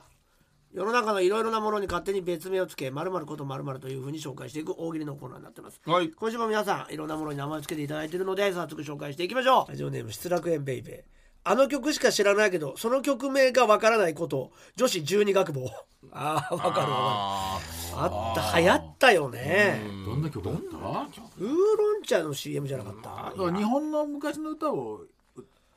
[0.74, 5.82] 世の中のいろいろなものに勝手に別名をつけ〇〇こと〇〇というふうに紹介していく大喜利のコーナーになってます。
[5.86, 6.10] うはい。
[6.12, 9.72] 今週も皆さんいろんなものに名前をつけていただいているので早速紹介していきましょう。
[9.72, 11.02] ラジオネーム失楽園ベイベー。
[11.44, 15.70] あの曲しか知らないけどその曲名がわからないことを女子十二学坊。
[16.14, 16.78] ああわかるわ。
[16.78, 17.60] かるあ
[17.96, 19.82] あった流行ったよね。
[20.06, 20.78] どんな曲だった？
[20.78, 23.52] ウーロン茶の CM じゃなかった？
[23.52, 25.02] 日本の昔の歌を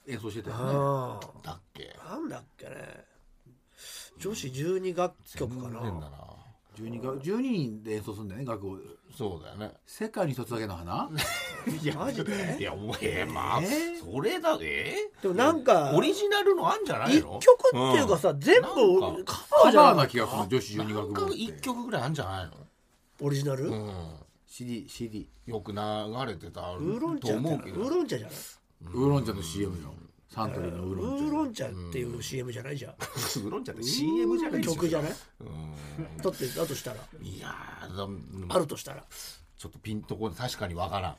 [0.07, 1.27] 演奏してたよね。
[1.43, 1.97] だっけ？
[2.07, 3.05] あなんだっけね
[4.19, 5.81] 女子十二楽曲かな。
[5.81, 6.25] 変だな。
[6.77, 9.73] 12が12人で演奏するんだよね楽譜そうだよね。
[9.87, 11.09] 世界に一つだけの花？
[11.81, 12.57] いやマジで？
[12.59, 14.97] いやお前まあ、えそれだえ？
[15.23, 22.51] でもなんかオリジナルのあんじゃない一の曲っていうかさ、全部なんカバカバーーじゃな気がする女子12なんか楽部一曲ぐらいあんじゃない
[23.21, 23.93] オリジナル、のうん。
[24.49, 25.79] CD CD よく流
[26.27, 27.81] れてたウーロンと茶って思うけど。
[27.83, 28.37] ウーロン茶じゃない？
[28.95, 29.95] ウーロン茶の CM よ
[30.35, 31.67] サントリーのウーウロン茶。
[31.67, 35.13] ーロン茶っていう CM じゃないじゃん、ウーロン茶って CM じゃない曲じゃない？
[35.41, 36.17] うん。
[36.19, 36.97] だってだとしたら。
[37.23, 37.49] いや
[38.49, 39.05] あるとしたら。
[39.57, 41.17] ちょっとピンとこ確かにわからん。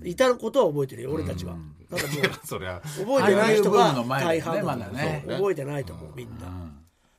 [0.00, 0.08] うん。
[0.08, 1.54] いたことは覚えてるよ俺たちは、
[1.90, 2.80] なんかもうそりゃ。
[2.82, 5.22] 覚えてない人が大半だまだね。
[5.26, 6.72] そう覚えてないと思うみんな、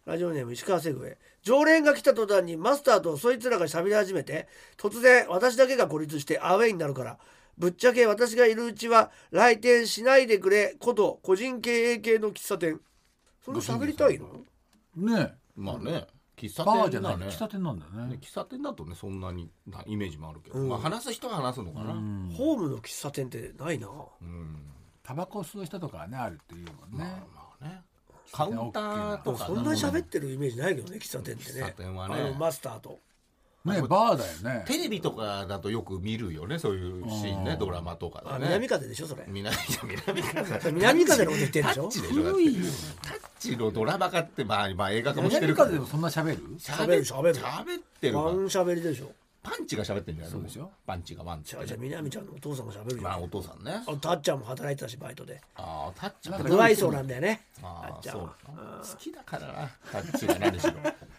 [0.06, 1.18] ラジオネーム石川セグウェイ。
[1.42, 7.18] 常連が来た途端にマスターとそいつらが喋り始めて突然私だけが孤立してアウェイになるから
[7.60, 12.80] ぶっちゃけ私がいるうちは来店しないでくれこと個人経営系の喫茶店。
[13.43, 14.28] それ喋りたいの？
[14.95, 16.07] ねまあね。
[16.38, 17.16] 喫茶バーじゃない。
[17.16, 18.14] 喫茶店なんだよね。
[18.14, 21.91] ね喫茶店だとねそんなになイメージもあるけど、まあ話す人は話すのかな。
[21.91, 23.89] うん、ホームの喫茶店ってないな。
[25.03, 27.14] タバコ吸う人とかはねあるっていうもんね。
[27.36, 27.82] まあね。
[28.32, 31.62] カウンターとかそんなに喋ってるイメージないけどね喫茶店ってね。
[31.64, 32.16] 喫茶店はね。
[32.16, 32.99] あのマスターと
[33.70, 34.63] ねバーだよね。
[34.67, 38.32] テレビとかだとよく見るよねそういうシーンねドラマとかでね。
[38.36, 39.24] あ南風でしょそれ。
[39.28, 39.55] 南
[40.07, 40.72] 南風。
[40.72, 41.89] 南風 のこと言ってるタでしょ
[43.01, 46.57] タッチのドラマ化ってまあまあ映画化もして南るけど風でもそんな喋る？
[46.59, 47.36] 喋る喋る。
[47.36, 49.11] 喋ってる喋りでしょ
[49.42, 50.70] パンチが喋ってんじゃないそうでしょ？
[50.86, 53.82] パンチがワンチじゃあじゃあ南ちゃんのお父さんも喋るよまあお父さんね。
[53.88, 55.42] あたっちゃんも働いてたしバイトで。
[55.56, 57.42] ああタッチなんか不愛想なんだよね。
[57.64, 58.34] ああそうたっちゃんは。
[58.84, 59.70] 好きだからな。
[59.92, 60.74] タッチが何しろ。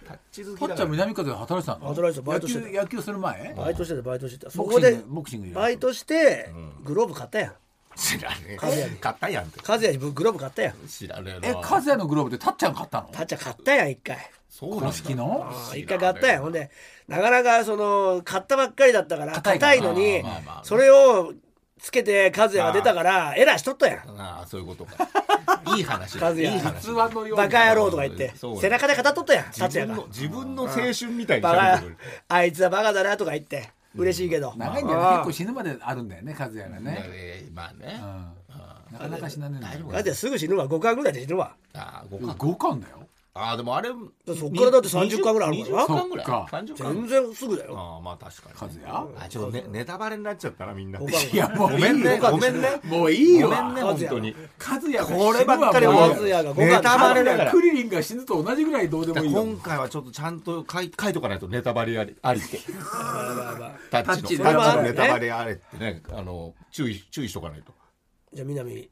[0.07, 1.95] タッチ好きたっちゃんだから南風で働いてたの？
[1.95, 3.55] 働いてたバイトし野球する前？
[3.55, 4.51] バイトしてたバイトしてた。
[4.51, 6.51] そこでボクシングバイトして
[6.85, 7.53] グローブ買ったやん。
[7.97, 8.57] 知らねえ。
[9.01, 9.61] 買ったやんって。
[9.67, 10.75] 和也にグローブ買ったやん。
[10.87, 13.09] 知らねええな和也のグローブでたっちゃん買ったの？
[13.09, 14.19] たっちゃん買ったやん一回
[14.61, 14.87] そうなんだ。
[14.89, 15.47] 公式の？
[15.49, 16.71] あ一回買ったやんほんで
[17.09, 21.33] なかなかその買ったばっかりだったから硬いいのにまあまあそれを
[21.79, 24.21] つけて和也が出たからエラーしとったやん。
[24.21, 25.09] ああそういうことか。
[25.77, 26.27] いい話だ。
[26.27, 29.95] 和也いい話器のようにバカ野郎とか言ってそう背中で語っとったやん達也が。
[29.95, 31.97] 自分の自分の青春みたいにバカ喋ってくる
[32.29, 34.53] あいつはバカだなとか言って嬉しいけど。
[34.59, 35.09] 長いんだよね。
[35.11, 37.03] 結構死ぬまであるんだよね和也がね。
[37.09, 38.93] ええまあねうん。
[38.93, 39.87] なかなか死なねえんだよ。
[39.89, 40.67] 和也すぐ死ぬわ。
[40.67, 41.55] 5巻ぐらいで死ぬわ。
[41.73, 42.37] ああ五巻。
[42.37, 43.00] 5巻だよ
[43.33, 43.91] ああでもあれ
[44.27, 45.87] そっからだって30巻ぐらいあるから。
[45.87, 46.27] な20巻ぐらい。
[46.27, 46.49] そっか。
[46.51, 47.79] 30巻全然すぐだよ。
[47.79, 49.25] ああまあ確かに和也？
[49.25, 52.69] あちょっとねネタバレになっちゃったなみんないやもうごめんねごめんね。
[52.83, 54.35] もういいわごめんね本当に。
[54.59, 57.51] 和也がこればっかり和也が5ネタバレだから。
[57.53, 59.45] クリリンが死ぬと同じぐらいどうでもいいよ。
[59.45, 62.59] 今回はちょっとちゃんと書い書いとかないとネタバレありありって。
[63.91, 64.45] タッチの。
[64.45, 67.73] タッチタッチのネタバレあれってねあの注意注意しとかないと。
[68.33, 68.91] じゃあ南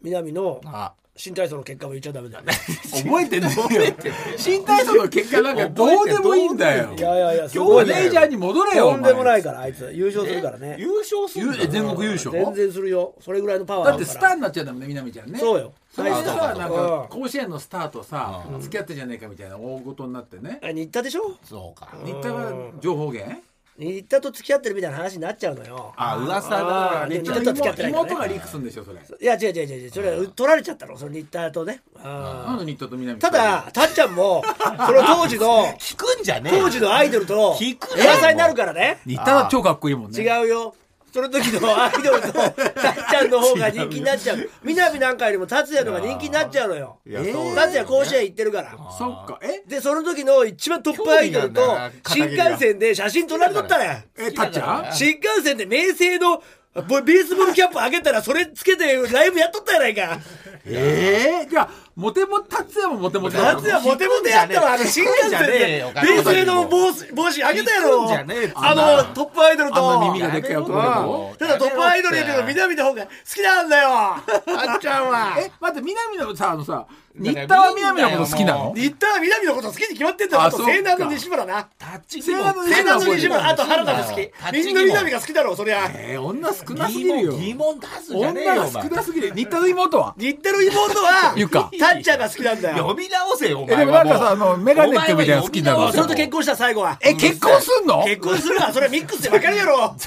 [0.00, 2.52] 南のあ新体操の結果も言っちゃダメだよね。
[2.90, 3.62] 覚えてないよ。
[4.36, 6.92] 新体操の結果なんかどうでもいいんだよ。
[6.96, 9.88] いやいやいやす今日マネージャーに戻れよとんでもないかからあいつ。
[9.94, 10.74] 優勝するからね。
[10.76, 12.32] 優勝する全国優勝？
[12.32, 13.14] 全然するよ。
[13.20, 15.38] それぐらいのパワーだってスターになっちゃうんだもんね南ちゃんね。
[15.38, 15.72] そうよ。
[15.94, 16.76] それでさなんうん。
[16.76, 20.58] か甲子園のスターとさ付き合ってんじゃねえかみたいな大事になってね。
[20.64, 21.36] あ新田でしょ？
[21.44, 21.90] そうか。
[22.04, 23.40] 新田は情報源？
[23.76, 25.92] 新田と付き合ってるみたいな話になっちゃうのよ。
[25.96, 26.58] あ噂
[26.98, 27.06] あだ。
[27.08, 28.10] ねー新田と付き合ってないからね。
[28.12, 28.98] 妹がリークするんでしょそれ。
[29.20, 31.82] いや違う違う違うそれは取られちゃったのその新田とね。
[32.02, 34.44] あなんで新田と南ーただたっちゃんも
[34.86, 39.00] その当時の 聞くんじゃねえ当時のアイドルと聞くなエアサになるからね。
[39.06, 40.22] 新田は超かっこいいもんね。
[40.22, 40.74] 違うよ
[41.14, 42.52] その時のアイドルとたっ
[43.08, 44.50] ちゃんの方が人気になっちゃう。
[44.64, 46.98] 南なんかよりも達也の方が人気になっちゃうのよ。
[47.54, 48.76] 達也甲子園行ってるから。
[48.98, 49.38] そっか。
[49.40, 49.62] え？
[49.64, 51.62] でその時の一番トップアイドルと
[52.08, 54.08] 新幹線で写真撮られとったね。
[54.18, 56.42] えたっちゃん新幹線で明星の
[56.88, 60.18] ボベースボールキャップ上げたらそれつけてライブやっとったやないか。
[60.66, 63.36] ええじゃあモテモ達也もモテモテ。
[63.36, 66.00] だよ夏やモテモテやったわあの新幹線じゃねえよで。
[66.00, 68.10] 冷静の帽子帽子あげたやろ。
[68.56, 69.14] あなの。
[69.14, 69.92] トップアイドルと。
[69.92, 71.36] あんな耳がでっかい男の子。
[71.38, 73.88] ただトップアイドルやけど南の方が好きなんだよ。
[73.90, 74.24] あ
[74.76, 75.36] っちゃんは。
[75.40, 76.86] え待って南のさあのさ
[77.16, 78.72] 新田は南のこと好きなの？
[78.74, 80.42] 新田は南のこと好きに決まってんだよ。
[80.42, 81.68] あと西南の西村な。
[81.78, 84.16] タッチ西南の西南の西村あと原田も好き。
[84.52, 85.88] みんな南が好きだろうそりゃ。
[85.94, 87.32] えー、女少なすぎ疑るよ。
[87.34, 88.82] 問疑問出すんじゃねえ女がよお前。
[88.82, 89.32] 少なすぎる。
[89.32, 90.14] 新田の妹は？
[90.16, 90.74] 似てる妹
[91.04, 92.84] はゆかタッチャーが好きなんだよ。
[92.84, 94.04] 呼び直せよおえで前は。
[94.04, 95.92] もなんかさあのメガネってみたいなの好きになるの。
[95.92, 96.98] それと結婚した最後は。
[97.00, 98.04] え結婚すんの？
[98.04, 98.72] 結婚するわ。
[98.72, 99.94] それはミックスで分かるやろ。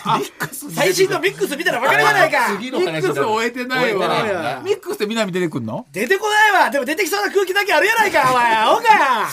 [0.75, 4.05] 最新のミックス見たら分かるやないかミックス終えてないわ。
[4.55, 5.85] よミックスで南出てくんの？
[5.91, 6.69] 出てこないわ。
[6.69, 8.55] でも出てきそうな空気だけあるやないかお前。
[8.55, 9.29] アホか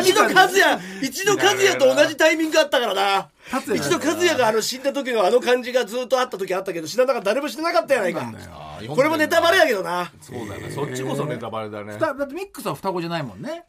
[0.00, 8.32] 一度和也一度和也と同じタイミングあったからな一度和也があの死んだ時のあの感じがずっとあった時あったけど死ななかった誰も死ななかったやないか。
[8.88, 10.10] これもネタバレやけどな。
[10.20, 11.98] そうだねそっちこそネタバレだね。
[11.98, 13.64] だだってミックスは双子じゃないもんね。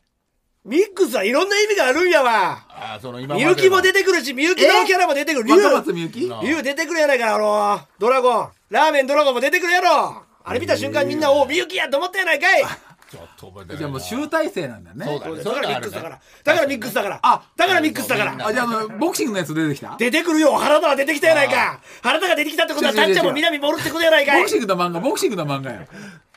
[0.64, 2.66] ミックスはいろんな意味があるんやわ。
[2.70, 5.50] あーその今まみゆきも出てくるしみゆきのキャラも出てくる。
[5.52, 8.50] 若竜松みゆきな竜出てくるやないかあのドラゴン。
[8.70, 10.24] ラーメンドラゴンも出てくるやろ。
[10.44, 12.64] あれ見た瞬間みんなおみゆきやと思ったやないかい
[13.12, 15.06] ちょっと覚えてないじゃあもう集大成なんだね。
[15.06, 15.44] そうだね。
[15.44, 16.20] だからミックスだから。
[16.44, 17.20] だからミックスだから。
[17.22, 18.48] あだからミックスだから。
[18.48, 19.96] あじゃああのボクシングのやつ出てきた？
[19.98, 20.54] 出てくるよ。
[20.54, 21.80] 原田は出てきたやないか。
[22.02, 23.14] 原田が出てきたってことは違う違う違う。
[23.14, 24.40] タッチャーも南ボールってことやないかい。
[24.40, 25.82] ボクシングの漫画ボクシングの漫画よ。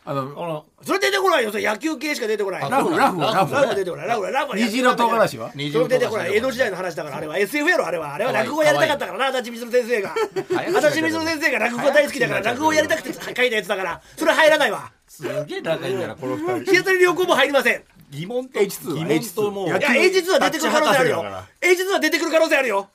[0.04, 1.50] あのあのそれ出てこないよ。
[1.50, 2.62] それ野球系しか出てこない。
[2.62, 3.52] あラフラフラフ。
[3.52, 4.08] ラフ出てこない。
[4.08, 5.50] ラフラフは虹色唐辛子は？
[5.54, 6.36] 虹それ出てこ色ない。
[6.36, 8.14] 江戸時代の話だからあれは SF やろあれは。
[8.14, 10.14] あれは落語やりたかったからな足立みつる先生が。
[10.14, 14.00] 足立みつる先生が落語大好きだから落語やりたくて書いたやつだから。
[14.16, 16.72] それ入らないわすげえ仲いいんだなこの二人。
[16.72, 17.82] 日当たり良好も入りません。
[18.10, 21.24] 疑問と H2 は疑問ともういや A は出てくる可能性あるよ。
[21.60, 22.88] A は出てくる可能性あるよ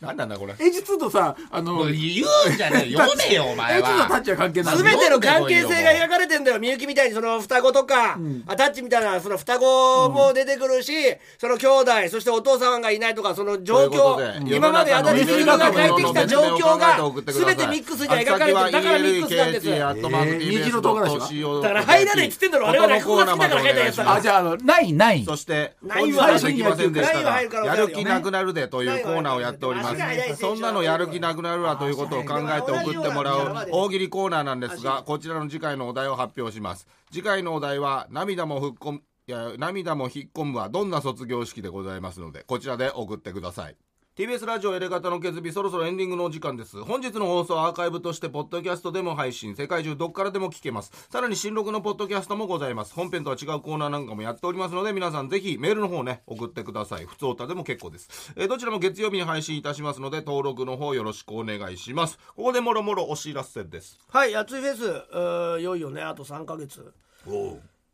[0.00, 4.76] なんなんだこれ？H2 とさあの言うんじゃねえ 読めよお前 H2 とタッはチは関係ない。
[4.76, 6.60] 全ての関係性が描かれてんだよ。
[6.60, 10.92] みゆきみたいにその双子とか、あタッチみたいなその双子も出てくるし、
[11.38, 14.54] その兄弟そしてお父さんがいないとかその状況ことで。
[14.56, 18.72] 今まで足立みつるが帰ってきた状況が送ってミックスに描かれてる。
[18.72, 19.66] だからミックスなんです。
[19.66, 24.16] 虹色唐辛子はだから入らないっつってんだろあれは落語が好きだから書いたやつだから。
[24.16, 25.24] あじゃああのないない。
[25.24, 26.90] そしてないは入る可能性
[27.22, 36.86] があるよやる気なくなるでというコーナーをやっておりま足が速い選手すそんなのやる気なくなるわということを考えて送ってもらう大喜利コーナーなんですがこちらの次回のお題を発表します。
[37.10, 43.76] 次回のお題は涙も吹っ込むいや涙も引っ込むはどんな卒業式でございますのでこちらで送ってください
[44.16, 46.82] TBS ラジオエレガタの決日そろそろエンディングのお時間です。
[46.82, 50.90] 本日の放送はアーカイブとしてポッドキャストでも配信世界中どっからでも聞けます。
[51.10, 52.94] さらに新録のポッドキャストもございます。
[52.94, 57.04] 本編とは違うコーナーなんかもやっておりますので皆さんぜひメールの方ね送ってください。
[57.04, 62.16] 普通歌でも結構です、えーどちらも月曜日に配信いたしますので登録の方よろしくお願いします。
[62.36, 63.98] ここでもろもろお知らせです。
[64.08, 66.90] はい熱いフェスいよいよねあと3ヶ月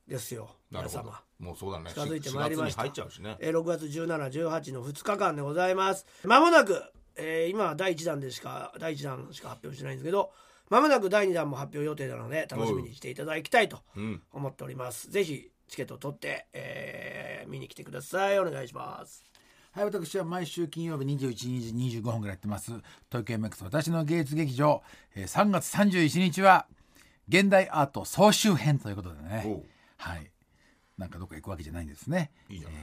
[0.07, 1.21] ですよ皆様。
[1.39, 1.91] もうそうだね。
[1.91, 2.83] 近づいてまいりました。
[2.83, 3.37] 4月に入っちゃうしね。
[3.41, 6.07] えー6月1718の2日間でございます。
[6.25, 6.83] まもなく、
[7.17, 10.33] えー今は第1弾でしか第1弾しか発表してないんですけど
[10.71, 14.23] まもなく第2弾も発表予定なので楽しみにしていただきたいとうん。
[14.33, 15.11] 思っております。
[15.11, 18.39] ぜひチケットを取って、えー見に来てください。
[18.39, 19.25] お願いします。
[19.73, 22.71] はい、私は毎週金曜日21時25分ぐらいやってます。
[23.11, 24.83] 東京 MX 私の芸術劇場、
[25.17, 26.67] えー3月31日は
[27.29, 29.67] 現代アート総集編ということでおねう。
[29.99, 30.31] はい
[31.03, 32.31] なんかどっか行くわけじゃないんですね。
[32.49, 32.79] いいじゃない。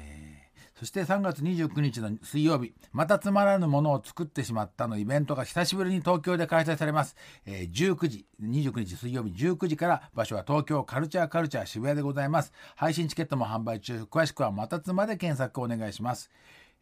[0.77, 12.53] そして3月29日の水曜日またつまらぬものを作ってしまったのイベントが久しぶりに東京で開催されます、えー19時29日水曜日19時から場所は東京カルチャーカルチャー渋谷でございます。
[12.77, 14.03] 配信チケットも販売中。
[14.03, 16.29] 詳しくはまたつまで検索お願いします、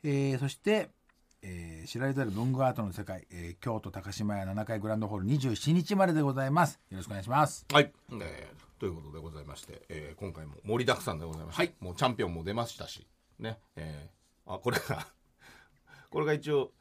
[0.04, 0.90] えーそして
[1.42, 6.80] えー知られざる文具アートの世界、えー京都高島屋7階グランドホール27日まででございます。
[6.92, 7.66] よろしくお願いします。
[7.74, 11.74] はい、えーということでございまして、えー今回も盛りだくさんでございました、はい。
[11.80, 13.08] もうチャンピオンも出ましたし
[13.40, 15.08] ね、えーあこれが
[16.10, 16.72] これが一応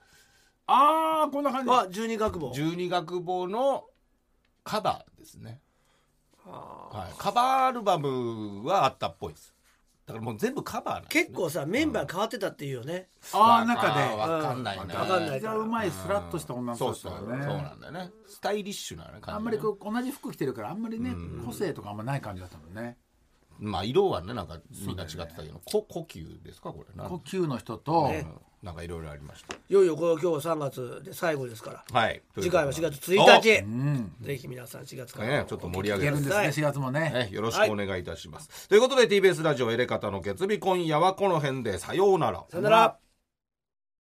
[0.66, 1.70] あーこんな感じ。
[1.70, 3.48] あ12学部十二学坊。
[3.48, 3.88] の
[4.64, 5.60] カバーですね、
[6.44, 9.54] はい、カバーアルバムはあったっぽいです
[10.06, 13.08] だからもう全部カバーなんです、ね、結構さメンバー変わってたっていうよね。
[13.32, 14.16] あー中で。
[14.16, 18.10] わかんないね、わかんないめっちゃうまいスラッとした女のそうそうそう子だったよねなんだよね。
[18.28, 22.96] スタイリッシュなね感じねあんまりこう同じ服着てるからあんまりね、個性とかあんまない感じだったもんね。
[23.58, 26.94] まあ色はねなんかみんな違ってたけど、こ呼吸ですかこれ。
[26.94, 29.54] な呼吸の人と、うんなんかいろいろありました。
[29.54, 32.00] いよいよこの今日3月で最後ですから。
[32.00, 32.22] はい。
[32.34, 33.50] 次回は4月1日。
[33.62, 34.12] うん。
[34.20, 37.10] ぜひ皆さん4月からねちょっと盛り上いけげてるんですね4月もね。
[37.10, 38.68] ね、よろしくお願いいたします。
[38.68, 41.78] ということで TBS ラジオエレカタの決日今夜はこの辺で。
[41.78, 42.44] さようなら。
[42.50, 42.96] さよなら